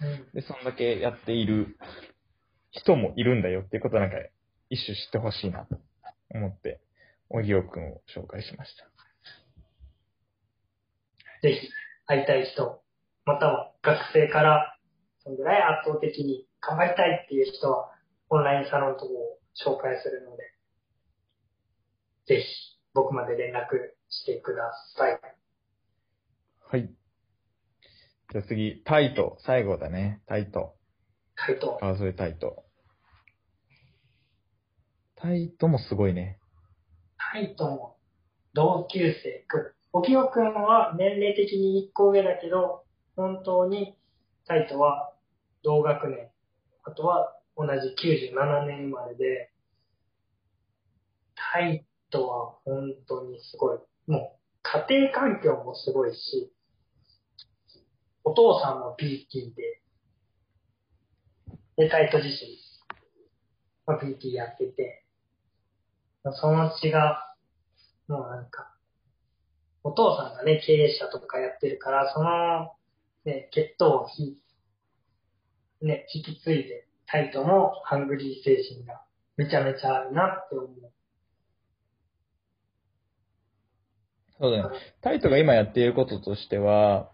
[0.00, 0.32] うん。
[0.34, 1.76] で、そんだけやっている
[2.72, 4.16] 人もいるんだよっていうことはなんか、
[4.68, 5.78] 一種知ってほしいなと
[6.30, 6.80] 思って、
[7.28, 8.84] おぎおくんを紹介しました。
[11.42, 11.68] ぜひ、
[12.06, 12.82] 会いたい人、
[13.24, 14.76] または学生から、
[15.22, 17.92] そのぐらい圧倒的に頑張りたいっていう人は、
[18.30, 20.42] オンラインサロンとも紹介するので、
[22.26, 23.58] ぜひ、僕まで連絡
[24.08, 25.20] してください。
[26.70, 26.90] はい。
[28.32, 29.38] じゃあ次、タイト。
[29.40, 30.22] 最後だね。
[30.26, 30.76] タイト。
[31.34, 31.78] 回答。
[31.80, 32.64] 川添タイト。
[35.16, 36.38] タイトもすごいね。
[37.32, 37.96] タイとも
[38.54, 39.72] 同級生くん。
[39.92, 42.84] おきよくんは年齢的に1個上だけど、
[43.16, 43.96] 本当に
[44.46, 45.12] タイとは
[45.62, 46.30] 同学年。
[46.84, 47.70] あとは同じ
[48.32, 49.50] 97年生まれで、
[51.34, 53.78] タイとは本当にすごい。
[54.06, 56.52] もう家庭環境もすごいし、
[58.24, 59.82] お父さんも PT で、
[61.76, 62.58] で、タイト自身、
[63.86, 65.04] まあ、PT やってて、
[66.34, 67.34] その血が、
[68.06, 68.76] もうなんか、
[69.82, 72.74] お父さんがね、経営者とかやってるから、その、
[73.24, 74.36] ね、血統をひ、
[75.80, 79.02] ね、引き継いで、タイトもハングリー精神が
[79.36, 80.92] めちゃめちゃあるなって思う。
[84.40, 84.78] そうだね。
[85.02, 87.12] タイトが今やっていることとしては、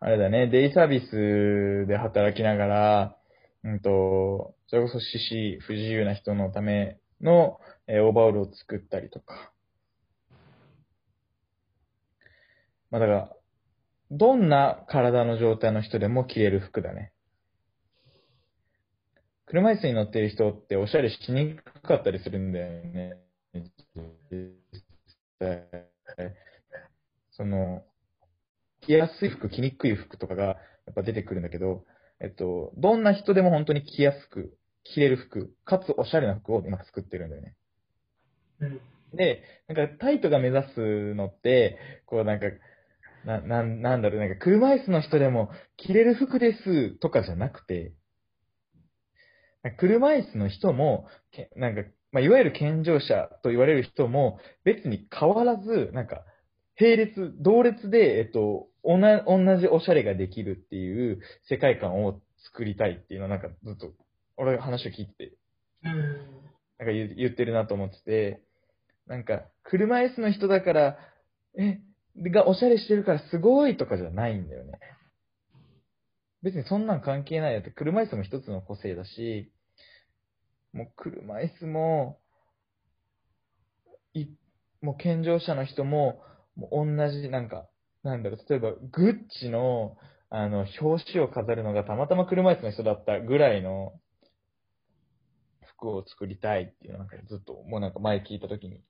[0.00, 3.16] あれだね、デイサービスで働きながら、
[3.64, 7.58] うんと、それこそ獅子、不自由な人のための、
[7.88, 9.52] えーオーバーオールを作ったりとか。
[12.90, 13.36] まあだから、
[14.12, 17.12] どんな体の状態の人でも着れる服だね。
[19.46, 23.16] 車椅子に乗っている人っておしゃれしにくかったりするんだよね。
[27.38, 27.82] その、
[28.82, 30.52] 着やすい服、着にくい服とかがや
[30.90, 31.84] っぱ出てくるんだけど、
[32.20, 37.54] えっと、どんな人でも本当に着やすく、着れる服、かつおしゃれな服を今作ってるんだよね。
[38.60, 38.80] うん。
[39.16, 42.46] で、なんかタイトが目指すのって、こうなんか、
[43.24, 47.92] な、なん、なんだろう、なんか車椅子の人でも着れる服ですとかじゃなくて、
[49.76, 56.24] 車椅子の人も、けなんか、まあ、いわゆる健常者と言われる人も、別に変わらず、なんか、
[56.80, 62.20] 並列、同列で、えっと、おな、同じおしゃれができるっていう世界観を
[62.52, 63.92] 作りたいっていうのはなんかずっと、
[64.36, 65.32] 俺が話を聞いて。
[65.82, 68.42] なんか言言ってるなと思ってて、
[69.06, 70.98] なんか、車椅子の人だから、
[71.58, 71.80] え、
[72.30, 74.78] がおしゃれしてるからすごいとかじゃないんだよね。
[76.42, 79.52] 別にそんなん関係ないよって、車椅子も一つの個性だし、
[80.72, 82.20] もう車椅子も、
[84.14, 84.26] い、
[84.80, 86.22] もう健常者の人も、
[86.58, 87.68] もう同じ、なんか、
[88.02, 89.96] なんだろう、例えば、グッチの、
[90.28, 93.98] あの、表紙を飾るのがたまたま車椅子の人だったぐらいの
[95.62, 98.82] 服を作りたいっていうのをなんかずっと、もうなんか前聞いた時に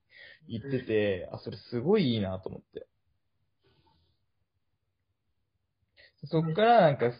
[0.48, 2.86] 言ってて、あ、それすごいいいなと思って。
[6.24, 7.12] そっからなんか、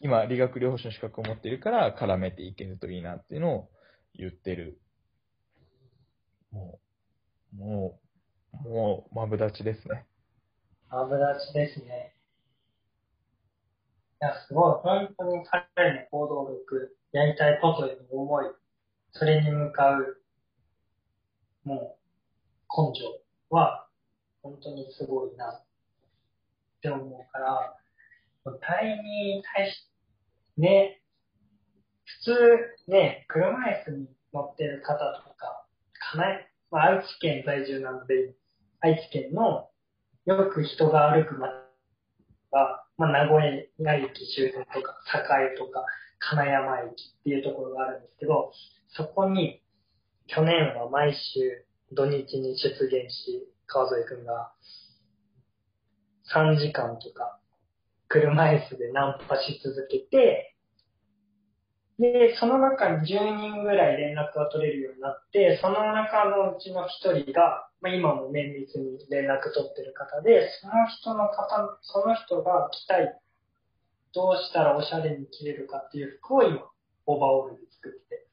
[0.00, 3.70] 今、理学療法士の資格を持っているから絡めていけるといいなっていうのを
[4.14, 4.78] 言ってる。
[6.52, 6.78] も
[7.54, 8.03] う、もう、
[8.62, 10.06] もう、マブダチですね。
[10.90, 12.14] マブダチですね。
[14.22, 14.80] いや、すごい。
[14.82, 15.44] 本当に
[15.76, 18.46] 彼の行動力、やりたいことへの思い、
[19.12, 20.22] それに向かう、
[21.64, 21.96] も
[22.68, 23.88] う、根性は、
[24.42, 25.64] 本当にすごいな、っ
[26.80, 27.76] て思うから、
[28.60, 29.90] タイに対し、
[30.56, 31.00] ね、
[32.04, 35.66] 普通、ね、車椅子に乗ってる方とか、
[36.12, 38.34] かなり、まあ、愛知県在住なので、
[38.84, 39.70] 愛知県の
[40.26, 41.50] よく人が歩く街
[42.52, 43.42] が、まあ、名古
[43.78, 44.94] 屋駅周辺とか、
[45.42, 45.86] 栄とか、
[46.18, 46.92] 金山駅っ
[47.24, 48.52] ていうところがあるんですけど、
[48.88, 49.62] そこに、
[50.26, 54.52] 去年は毎週土日に出現し、川添くんが、
[56.34, 57.40] 3時間とか、
[58.08, 60.53] 車椅子でナンパし続けて、
[61.98, 73.20] で、その中に10人ぐらい連絡が取れるようになって、その中のうちの1人が、まあ、今も綿密に連絡取ってる方で、その人の方、その人が着たい、
[74.12, 76.68] どうしたらおしゃれに着れるかっていう服を今、
[77.06, 78.26] オーバーオールで作って。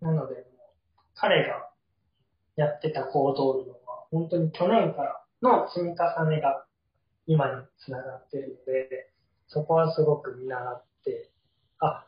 [0.00, 0.40] なので、も
[1.14, 1.68] 彼が
[2.56, 6.64] やってた行動量は、本当に去年からの積み重ねが
[7.26, 9.10] 今につながってるので、
[9.48, 11.30] そこはすごく見習って、
[11.80, 12.07] あ、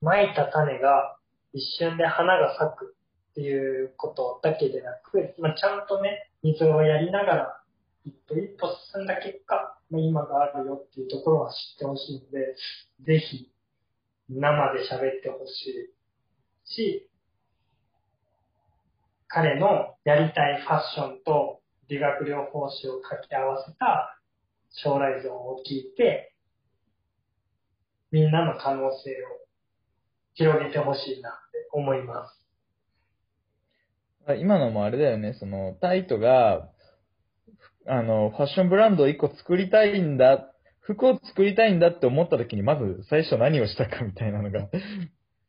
[0.00, 1.16] 蒔いた種が
[1.52, 2.96] 一瞬で花が咲く
[3.30, 7.62] っていうことだけでなく、まあ、ちゃんとね、水をやりながら、
[8.04, 12.54] 一歩一歩進んだ結果、まあ、今があるよっていうところは知ってほしいので、
[13.04, 13.50] ぜひ、
[14.28, 15.90] 生で喋ってほし
[16.66, 17.08] いし、
[19.28, 24.18] 彼のやりたいファッションと理学療法士を掛け合わせた
[24.70, 26.34] 将来像を聞いて、
[28.10, 29.47] みんなの可能性を
[30.38, 32.38] 広げてほしいなって思います。
[34.40, 36.68] 今のもあれだよね、その、タイトが、
[37.86, 44.68] あの、ファッションブランドを一個作りたいんだ、服を作りたいんだって思った時に、まず最初何をしたかみたいなのが、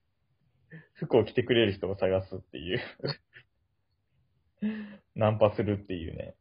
[0.95, 2.79] 服を着てくれる人を探すっていう。
[5.15, 6.35] ナンパするっていうね。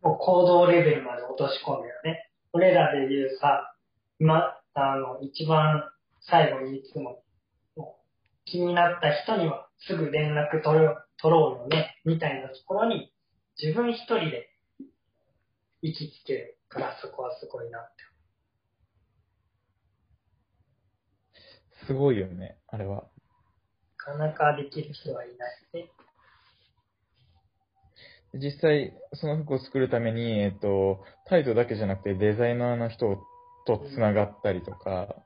[0.00, 2.30] もう行動レベルまで落とし込んだよね。
[2.52, 3.74] 俺らで言うさ、
[4.18, 5.90] 今、あの、一番
[6.28, 7.22] 最後にいつも、
[7.76, 8.04] もう
[8.44, 13.12] 気になった人にはすぐ連絡取ろう取ろうよね、みたいなところに、
[13.60, 14.50] 自分一人で
[15.82, 17.96] 行きつけるから、そこはすごいなって。
[21.86, 23.04] すごいよね、あれは。
[24.08, 25.90] なかなかできる人はいないね。
[28.34, 33.16] 実際、その服を作るために、えっと、タイトだけじゃなくてデザイナーの人
[33.66, 35.25] と繋がったりとか、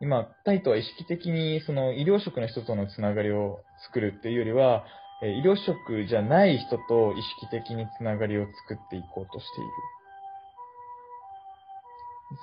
[0.00, 4.84] 今、タイトは意識的にその医療職の人とのつながりを作るっていうよりは、
[5.22, 9.70] 医療職じゃない人と意識的につながりを作っていこうとしている。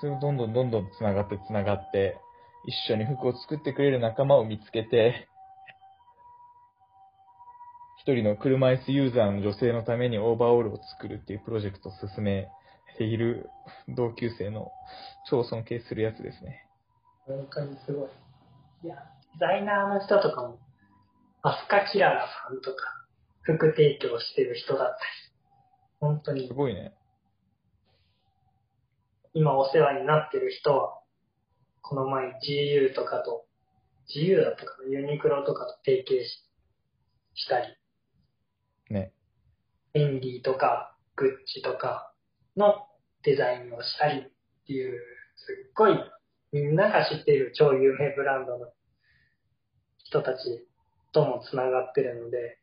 [0.01, 2.17] それをどんどんどんどんつながってつながって、
[2.65, 5.29] 一緒に服を作ってくれる仲間を見つけて、
[8.01, 12.49] 一人の車椅子ユーザーの女性のためにオーバーオールを作るっていうプロジェクトを進め
[12.97, 13.49] ている
[13.87, 14.71] 同級生の
[15.29, 16.64] 超尊敬するやつですね。
[17.25, 18.09] 本当にすごい。
[18.83, 18.95] いや、
[19.33, 20.59] デザイナーの人とかも、
[21.41, 22.77] アスカキララさんとか、
[23.41, 24.99] 服提供してる人だったり、
[25.99, 26.93] 本当にすごいね。
[29.33, 31.01] 今お世話になってる人は、
[31.81, 33.45] この前 GU とかと、
[34.15, 36.45] GU だったかな、ユニクロとかと提携し
[37.35, 37.67] したり、
[38.89, 39.11] ね。
[39.93, 42.13] エンディとか、グッチとか
[42.55, 42.87] の
[43.23, 44.23] デザインをしたりっ
[44.67, 44.99] ていう、
[45.35, 45.99] すっごい
[46.55, 48.67] みんなが知っている超有名ブランドの
[50.05, 50.65] 人たち
[51.11, 52.59] ともつながってるので、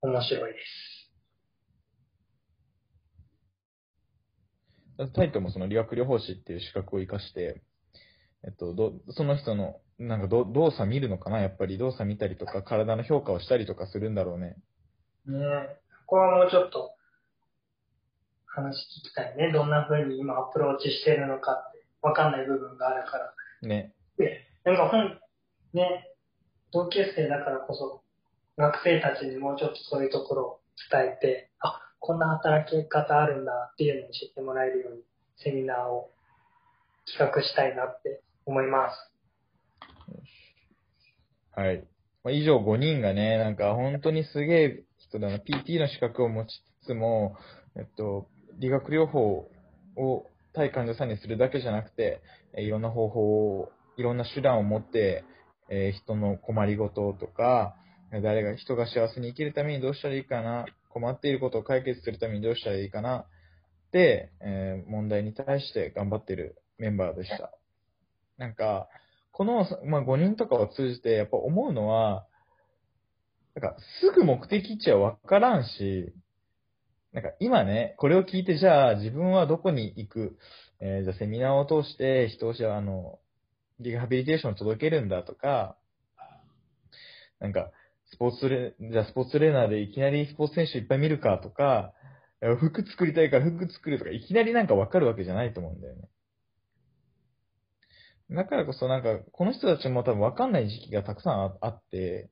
[0.00, 0.58] 面白いで
[4.96, 5.12] す。
[5.12, 7.62] タイトもその理学療法士っていう資格を活かして、
[8.42, 11.40] えっと、ど、その人の、なんかど動作見るのかな？
[11.40, 14.56] やっぱり動作見たりとか、体の評価をしたりとかするんだろうね。
[15.26, 15.76] ねえ、
[16.06, 16.93] ここはもうちょっと
[18.54, 19.52] 話聞きたいね。
[19.52, 23.32] どんな風に今アプローチしてるのかってわかんない部分があるから。
[23.62, 23.92] ね。
[24.16, 25.18] で、なんか本、
[25.72, 26.10] ね、
[26.72, 28.02] 同級生だからこそ、
[28.56, 35.02] 学生たちにもうちょっとそういうところを伝えて、あ、こんな働き方あるんだっていうのを知ってもらえるように、
[35.36, 36.10] セミナーを
[37.06, 39.10] 企画したいなって思います。
[41.56, 41.84] はい。
[42.22, 45.38] まあ、以上5人がね、なんか本当にすげえ人だな。
[45.38, 46.48] PT の資格を持ち
[46.82, 47.36] つつも、
[47.76, 48.28] えっと、
[48.58, 49.48] 理学療法
[49.96, 52.22] を対患者さんにするだけじゃなくて、
[52.56, 55.24] いろんな方法を、いろんな手段を持って、
[55.70, 57.74] えー人の困りごととか、
[58.22, 63.26] 誰が、人が幸せに生きるためにどうしたらいいかな、困っていることを解決するためにどうしたらいいかな、
[63.92, 67.50] で、えー問題に対して頑張ってるメンバーでした。
[68.36, 68.88] なんか、
[69.32, 72.26] この、まあ、5人とかを通じて、やっぱ思うのは、
[73.54, 76.12] なんか、すぐ目的地はわからんし、
[77.14, 80.36] なんか今ね、これを聞いて、じゃあ自分はどこに行く、
[80.80, 83.20] えーじゃあセミナーを通して人をじゃあ、の、
[83.78, 85.76] リハビリテーションを届けるんだとか、
[87.38, 87.70] なんか、
[88.10, 91.92] スポーツレ、じゃあスポーツレーナーでいきなりスポーツ選手いっぱい見るかとか、
[92.58, 96.08] 服作りたいから服作るとか、いきなりなんかわかるわけじゃないと思うんだよね。
[98.30, 102.28] だからこそなんか、この人たちも多分わかんない時期がたくさんあって、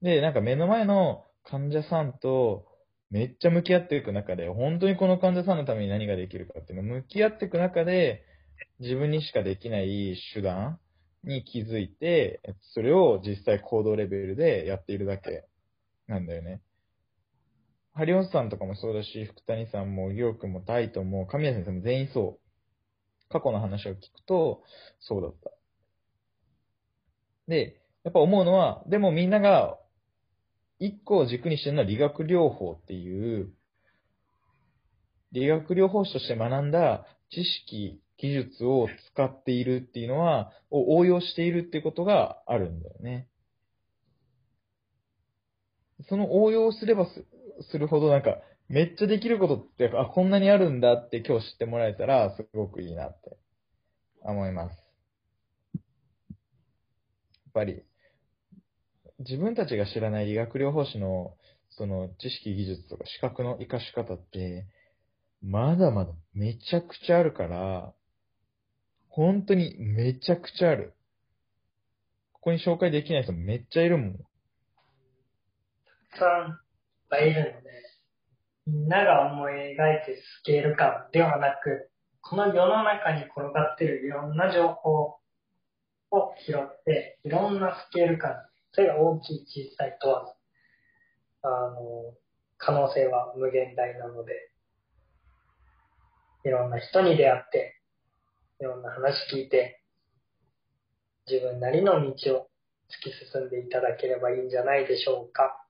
[0.00, 2.66] で、なんか目の前の患者さんと
[3.14, 8.24] めっちゃ向き合っていく中で、本当にこの患者さんのために何ができるかっていうのを向き合っていく中で、
[8.80, 10.80] 自分にしかできない手段
[11.22, 12.40] に気づいて、
[12.72, 15.44] それを実際行動レベルでやっているだけ
[16.08, 16.60] なんだよね。
[17.92, 23.28] ハリオスさんとかもそうだし、福谷さんも、りょうくんも、タイトも、神谷先生も全員そう。
[23.28, 24.64] 過去の話を聞くと、
[24.98, 25.52] そうだった。
[27.46, 29.78] で、やっぱ思うのは、でもみんなが、
[30.78, 33.52] 一個を軸にしてるのは理学療法っていう、
[35.32, 43.28] 理学療法士として学んだ知識、技術を使っているっていうのは、を応用しているっていうことがあるんだよね。
[46.08, 47.26] その応用すればす
[47.70, 53.36] するほどなんか、めっちゃできることって、あ、こんなにあるんだって今日知ってもらえたら、すごくいいなって
[54.22, 54.76] 思います。
[55.74, 57.82] やっぱり、
[59.28, 61.34] 自分たちが知らない理学療法士の、
[61.70, 64.66] その知識技術とか資格の活かし方って、
[65.42, 67.92] まだまだめちゃくちゃあるから、
[69.08, 70.94] 本当にめちゃくちゃある。
[72.32, 74.12] ここに紹介できない人めっちゃいるもん。
[74.14, 74.20] た
[76.12, 76.56] くさんいっ
[77.08, 77.70] ぱいいるので、
[78.66, 85.16] みんなが思い描いてスケール感ではなく、この世の中に転がってるいろんな情報
[86.10, 88.34] を拾って、いろんなスケール感、
[88.74, 90.32] それが大きい小さい問わず、
[91.42, 92.14] あの、
[92.58, 94.50] 可能性は無限大なので、
[96.44, 97.80] いろんな人に出会って、
[98.60, 99.80] いろんな話聞いて、
[101.30, 102.48] 自分なりの道を
[102.90, 105.64] 突き進んでいただければいいんじゃないでしょうか。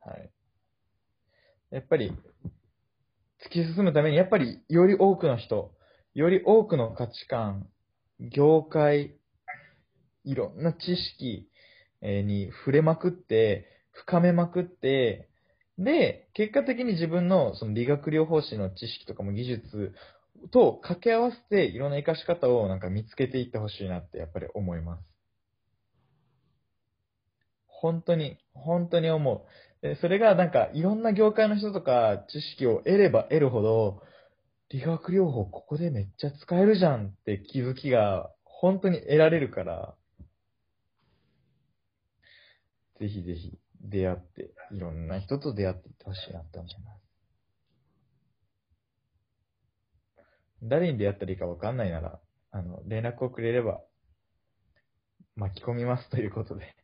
[0.00, 0.30] はい。
[1.70, 2.12] やっぱり、
[3.44, 5.72] 突き進むために、やっぱり、より多くの人、
[6.14, 7.68] より多くの価値観、
[8.20, 9.16] 業界、
[10.24, 11.48] いろんな知識
[12.06, 15.28] に触れまくって、深めまくって、
[15.78, 19.94] で、結果的に自分のその理学療法士の知識とかも技術
[20.52, 25.02] と掛け合わせて、いろんな活かし方をなんか見つけていってほしいなってやっぱり思います。
[27.66, 29.46] 本当に、本当に思
[29.82, 29.96] う。
[30.00, 34.02] それがなんかいろんな業界の人とか知識を得れば得るほど、
[34.70, 39.94] 理学療法ここでめっちゃ使えるじゃんって気づきが本当に得られるから、
[42.98, 47.06] ぜひぜひ出会って、いろんな人と出会っていってほしいなって思います。
[50.62, 52.20] 誰に出会ったらいいかわかんないなら、
[52.50, 53.80] あの、連絡をくれれば、
[55.36, 56.74] 巻き込みますということで。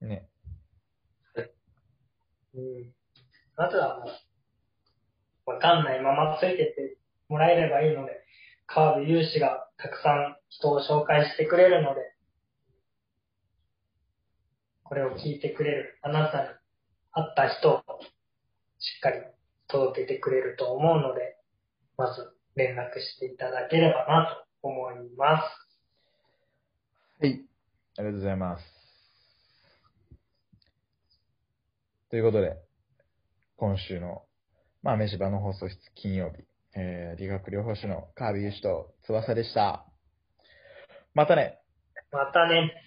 [0.02, 0.28] ね。
[2.54, 2.94] うん。
[3.56, 4.04] まずは、
[5.46, 6.98] わかんないままついてって
[7.28, 8.12] もらえればいいので、
[8.66, 12.15] 川辺有志がたくさん人を紹介してくれるので、
[14.88, 16.48] これを聞いてくれるあなたに
[17.12, 17.82] 会った人を
[18.78, 19.20] しっかり
[19.68, 21.36] 届けてくれると思うので、
[21.96, 25.42] まず連絡していただければなと思います。
[27.20, 27.44] はい。
[27.98, 28.62] ありがとうございます。
[32.10, 32.56] ということで、
[33.56, 34.22] 今週の、
[34.82, 36.44] まあ、飯場の放送室金曜日、
[36.76, 39.86] えー、理学療法士の川辺優志と翼でした。
[41.14, 41.58] またね
[42.12, 42.85] またね。